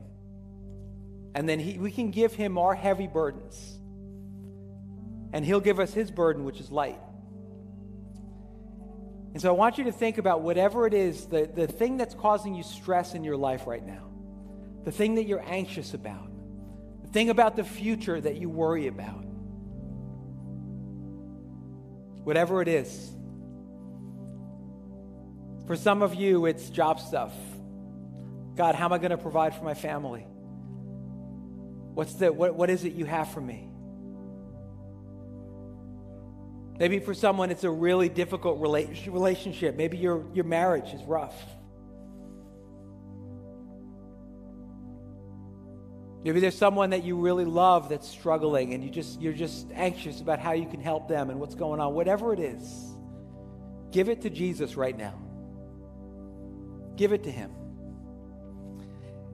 [1.36, 3.78] And then he, we can give Him our heavy burdens.
[5.34, 6.97] And He'll give us His burden, which is light.
[9.34, 12.15] And so I want you to think about whatever it is, the, the thing that's
[12.15, 14.09] causing you stress in your life right now,
[14.84, 16.30] the thing that you're anxious about,
[17.03, 19.23] the thing about the future that you worry about.
[22.23, 23.11] Whatever it is.
[25.67, 27.34] For some of you, it's job stuff.
[28.55, 30.25] God, how am I going to provide for my family?
[31.93, 33.69] What's the, what, what is it you have for me?
[36.80, 39.75] Maybe for someone, it's a really difficult relationship.
[39.75, 41.36] Maybe your, your marriage is rough.
[46.23, 50.19] Maybe there's someone that you really love that's struggling and you just, you're just anxious
[50.19, 51.93] about how you can help them and what's going on.
[51.93, 52.61] Whatever it is,
[53.91, 55.17] give it to Jesus right now.
[56.95, 57.51] Give it to Him.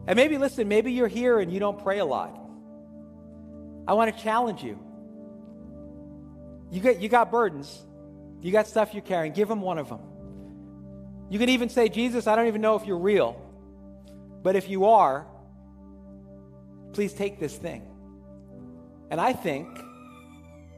[0.06, 2.39] And maybe, listen, maybe you're here and you don't pray a lot.
[3.88, 4.80] I want to challenge you.
[6.74, 7.84] You, get, you got burdens,
[8.41, 9.32] you got stuff you're carrying.
[9.32, 9.99] Give Him one of them.
[11.30, 13.39] You can even say, Jesus, I don't even know if you're real,
[14.41, 15.28] but if you are,
[16.91, 17.84] please take this thing.
[19.11, 19.67] And I think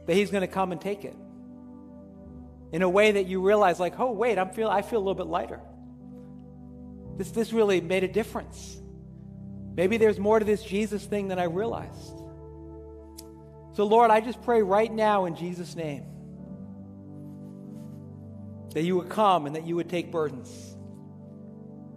[0.06, 1.16] that He's going to come and take it
[2.72, 5.14] in a way that you realize, like, oh, wait, I'm feel, I feel a little
[5.14, 5.60] bit lighter.
[7.16, 8.78] This, this really made a difference.
[9.74, 12.20] Maybe there's more to this Jesus thing than I realized.
[13.76, 16.04] So, Lord, I just pray right now in Jesus' name
[18.72, 20.74] that you would come and that you would take burdens.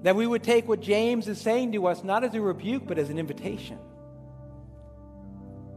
[0.04, 2.98] That we would take what James is saying to us not as a rebuke, but
[3.00, 3.78] as an invitation.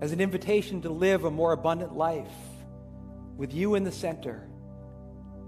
[0.00, 2.26] As an invitation to live a more abundant life
[3.36, 4.48] with you in the center,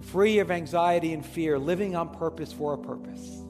[0.03, 3.43] free of anxiety and fear, living on purpose for a purpose.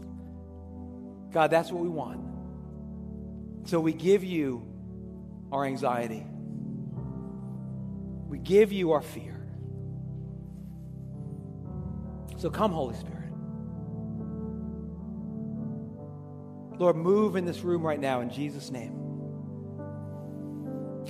[1.32, 2.20] God, that's what we want.
[3.68, 4.66] So we give you
[5.52, 6.24] our anxiety,
[8.34, 9.46] we give you our fear.
[12.36, 13.30] So come, Holy Spirit.
[16.80, 18.98] Lord, move in this room right now in Jesus' name.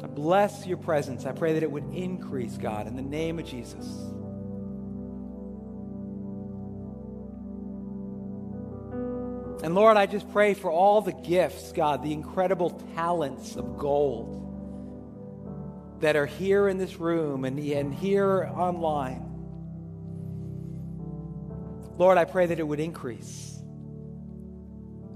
[0.03, 1.25] I bless your presence.
[1.25, 3.87] I pray that it would increase, God, in the name of Jesus.
[9.65, 14.45] And Lord, I just pray for all the gifts, God, the incredible talents of gold
[16.05, 19.25] that are here in this room and, and here online.
[21.97, 23.59] Lord, I pray that it would increase.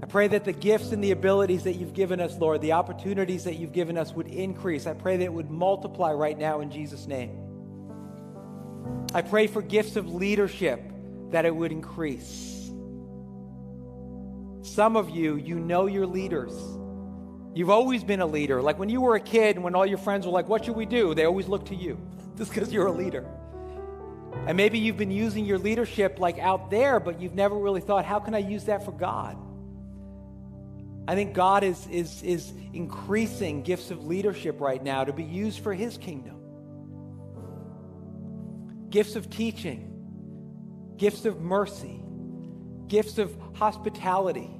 [0.01, 3.43] I pray that the gifts and the abilities that you've given us, Lord, the opportunities
[3.43, 4.87] that you've given us would increase.
[4.87, 7.37] I pray that it would multiply right now in Jesus' name.
[9.13, 10.81] I pray for gifts of leadership
[11.29, 12.71] that it would increase.
[14.63, 16.53] Some of you, you know you're leaders.
[17.53, 18.61] You've always been a leader.
[18.61, 20.75] Like when you were a kid and when all your friends were like, What should
[20.75, 21.13] we do?
[21.13, 21.99] They always look to you
[22.37, 23.25] just because you're a leader.
[24.45, 28.05] And maybe you've been using your leadership like out there, but you've never really thought,
[28.05, 29.37] How can I use that for God?
[31.07, 35.61] I think God is, is, is increasing gifts of leadership right now to be used
[35.61, 36.35] for His kingdom.
[38.91, 42.03] Gifts of teaching, gifts of mercy,
[42.87, 44.58] gifts of hospitality,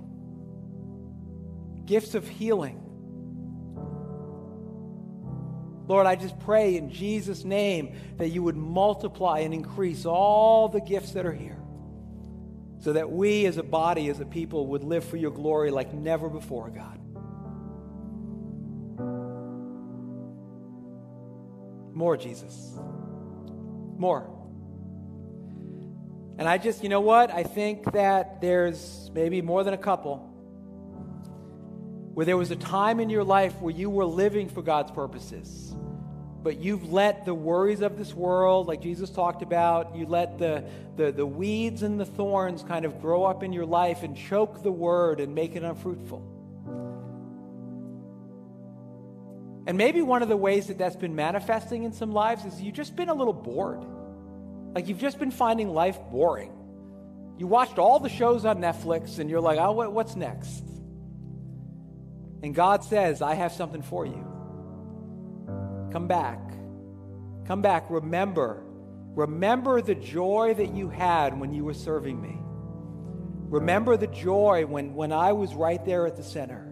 [1.89, 2.79] gifts of healing.
[5.87, 10.81] Lord, I just pray in Jesus' name that you would multiply and increase all the
[10.81, 11.57] gifts that are here
[12.81, 15.91] so that we as a body, as a people, would live for your glory like
[15.91, 16.99] never before, God.
[21.95, 22.77] More, Jesus.
[23.97, 24.29] More.
[26.37, 27.31] And I just, you know what?
[27.31, 30.29] I think that there's maybe more than a couple
[32.14, 35.74] where there was a time in your life where you were living for God's purposes
[36.41, 40.64] but you've let the worries of this world, like Jesus talked about, you let the,
[40.95, 44.64] the, the weeds and the thorns kind of grow up in your life and choke
[44.64, 46.36] the word and make it unfruitful.
[49.68, 52.74] And maybe one of the ways that that's been manifesting in some lives is you've
[52.74, 53.84] just been a little bored.
[54.74, 56.53] Like you've just been finding life boring.
[57.38, 60.64] You watched all the shows on Netflix and you're like, oh, what's next?
[62.41, 64.25] And God says, I have something for you.
[65.91, 66.39] Come back.
[67.45, 67.85] Come back.
[67.89, 68.63] Remember.
[69.15, 72.37] Remember the joy that you had when you were serving me.
[73.49, 76.67] Remember the joy when, when I was right there at the center.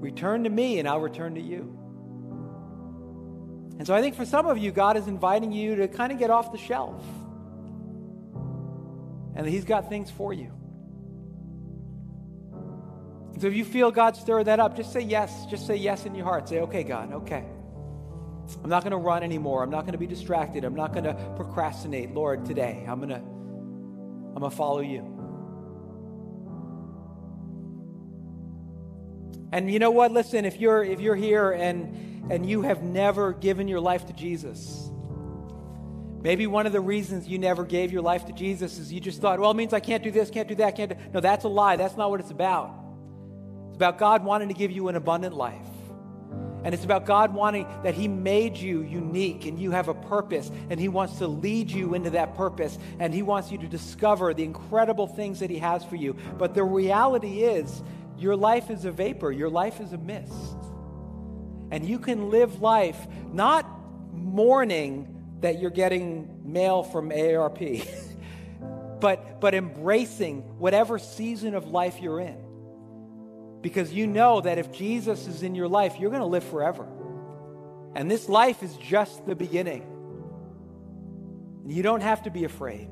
[0.00, 1.78] Return to me, and I'll return to you.
[3.78, 6.18] And so I think for some of you, God is inviting you to kind of
[6.18, 7.02] get off the shelf.
[9.34, 10.52] And He's got things for you.
[13.40, 15.46] So if you feel God stir that up, just say yes.
[15.46, 16.48] Just say yes in your heart.
[16.48, 17.44] Say, okay, God, okay.
[18.62, 19.62] I'm not going to run anymore.
[19.62, 20.64] I'm not going to be distracted.
[20.64, 22.12] I'm not going to procrastinate.
[22.12, 25.10] Lord, today I'm going to I'm going to follow you.
[29.52, 30.12] And you know what?
[30.12, 34.12] Listen, if you're if you're here and and you have never given your life to
[34.12, 34.90] Jesus,
[36.22, 39.20] maybe one of the reasons you never gave your life to Jesus is you just
[39.20, 40.96] thought, well, it means I can't do this, can't do that, can't do.
[41.12, 41.76] No, that's a lie.
[41.76, 42.83] That's not what it's about.
[43.74, 45.66] It's about God wanting to give you an abundant life.
[46.62, 50.48] And it's about God wanting that He made you unique and you have a purpose
[50.70, 54.32] and He wants to lead you into that purpose and He wants you to discover
[54.32, 56.14] the incredible things that He has for you.
[56.38, 57.82] But the reality is,
[58.16, 60.32] your life is a vapor, your life is a mist.
[61.72, 63.68] And you can live life not
[64.12, 67.88] mourning that you're getting mail from AARP,
[69.00, 72.43] but, but embracing whatever season of life you're in
[73.64, 76.86] because you know that if Jesus is in your life, you're going to live forever.
[77.94, 79.86] And this life is just the beginning.
[81.66, 82.90] You don't have to be afraid.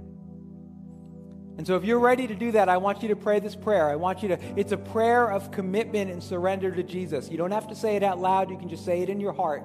[1.58, 3.90] And so, if you're ready to do that, I want you to pray this prayer.
[3.90, 7.28] I want you to, it's a prayer of commitment and surrender to Jesus.
[7.30, 9.34] You don't have to say it out loud, you can just say it in your
[9.34, 9.62] heart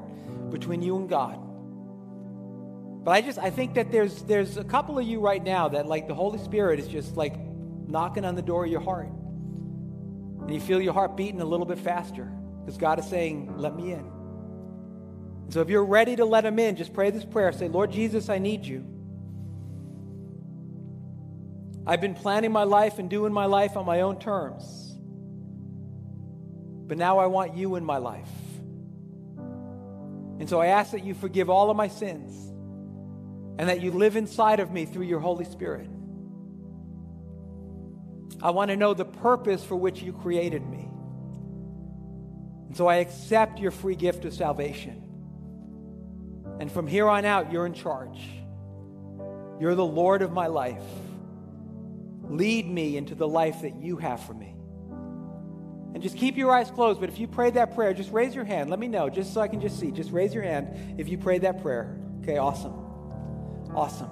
[0.52, 1.40] between you and God.
[3.06, 5.86] But I just, I think that there's, there's a couple of you right now that,
[5.86, 7.40] like, the Holy Spirit is just like
[7.88, 9.08] knocking on the door of your heart.
[10.48, 12.32] And you feel your heart beating a little bit faster
[12.62, 14.00] because God is saying, Let me in.
[14.00, 17.52] And so if you're ready to let Him in, just pray this prayer.
[17.52, 18.86] Say, Lord Jesus, I need you.
[21.86, 24.96] I've been planning my life and doing my life on my own terms.
[26.88, 28.30] But now I want you in my life.
[30.40, 32.34] And so I ask that you forgive all of my sins
[33.60, 35.90] and that you live inside of me through your Holy Spirit.
[38.42, 40.90] I want to know the purpose for which you created me.
[42.68, 45.04] And so I accept your free gift of salvation.
[46.60, 48.20] And from here on out, you're in charge.
[49.60, 50.84] You're the Lord of my life.
[52.24, 54.54] Lead me into the life that you have for me.
[55.94, 57.00] And just keep your eyes closed.
[57.00, 58.70] But if you prayed that prayer, just raise your hand.
[58.70, 59.92] Let me know, just so I can just see.
[59.92, 61.98] Just raise your hand if you prayed that prayer.
[62.22, 62.74] Okay, awesome.
[63.74, 64.10] Awesome.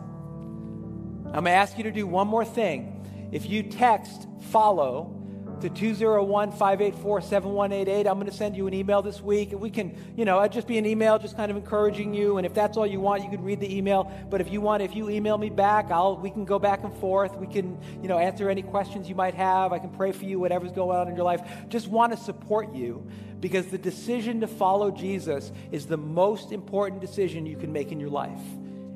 [1.28, 2.95] I'm going to ask you to do one more thing.
[3.32, 5.15] If you text follow
[5.61, 9.51] to 201 584 7188, I'm going to send you an email this week.
[9.53, 12.38] We can, you know, it'd just be an email just kind of encouraging you.
[12.38, 14.11] And if that's all you want, you can read the email.
[14.30, 16.95] But if you want, if you email me back, I'll, we can go back and
[16.97, 17.36] forth.
[17.36, 19.71] We can, you know, answer any questions you might have.
[19.71, 21.41] I can pray for you, whatever's going on in your life.
[21.69, 23.07] Just want to support you
[23.39, 27.99] because the decision to follow Jesus is the most important decision you can make in
[27.99, 28.41] your life.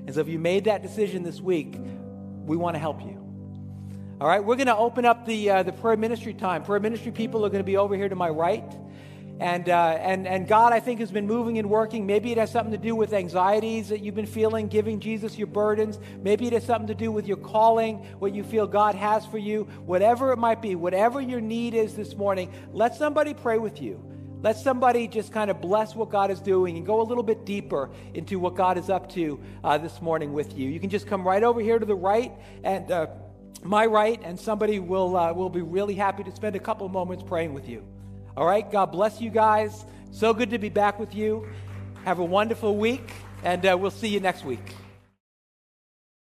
[0.05, 1.75] And so if you made that decision this week,
[2.45, 3.28] we want to help you.
[4.21, 6.63] All right, we're going to open up the, uh, the prayer ministry time.
[6.63, 8.69] Prayer ministry people are going to be over here to my right.
[9.39, 12.05] And, uh, and, and God, I think, has been moving and working.
[12.05, 15.47] Maybe it has something to do with anxieties that you've been feeling, giving Jesus your
[15.47, 15.99] burdens.
[16.21, 19.37] Maybe it has something to do with your calling, what you feel God has for
[19.37, 19.69] you.
[19.85, 24.03] Whatever it might be, whatever your need is this morning, let somebody pray with you.
[24.41, 27.45] Let somebody just kind of bless what God is doing and go a little bit
[27.45, 30.69] deeper into what God is up to uh, this morning with you.
[30.69, 32.33] You can just come right over here to the right
[32.65, 32.91] and.
[33.63, 37.23] My right, and somebody will, uh, will be really happy to spend a couple moments
[37.23, 37.83] praying with you.
[38.37, 38.69] All right?
[38.71, 39.85] God bless you guys.
[40.11, 41.47] So good to be back with you.
[42.05, 43.11] Have a wonderful week,
[43.43, 44.75] and uh, we'll see you next week.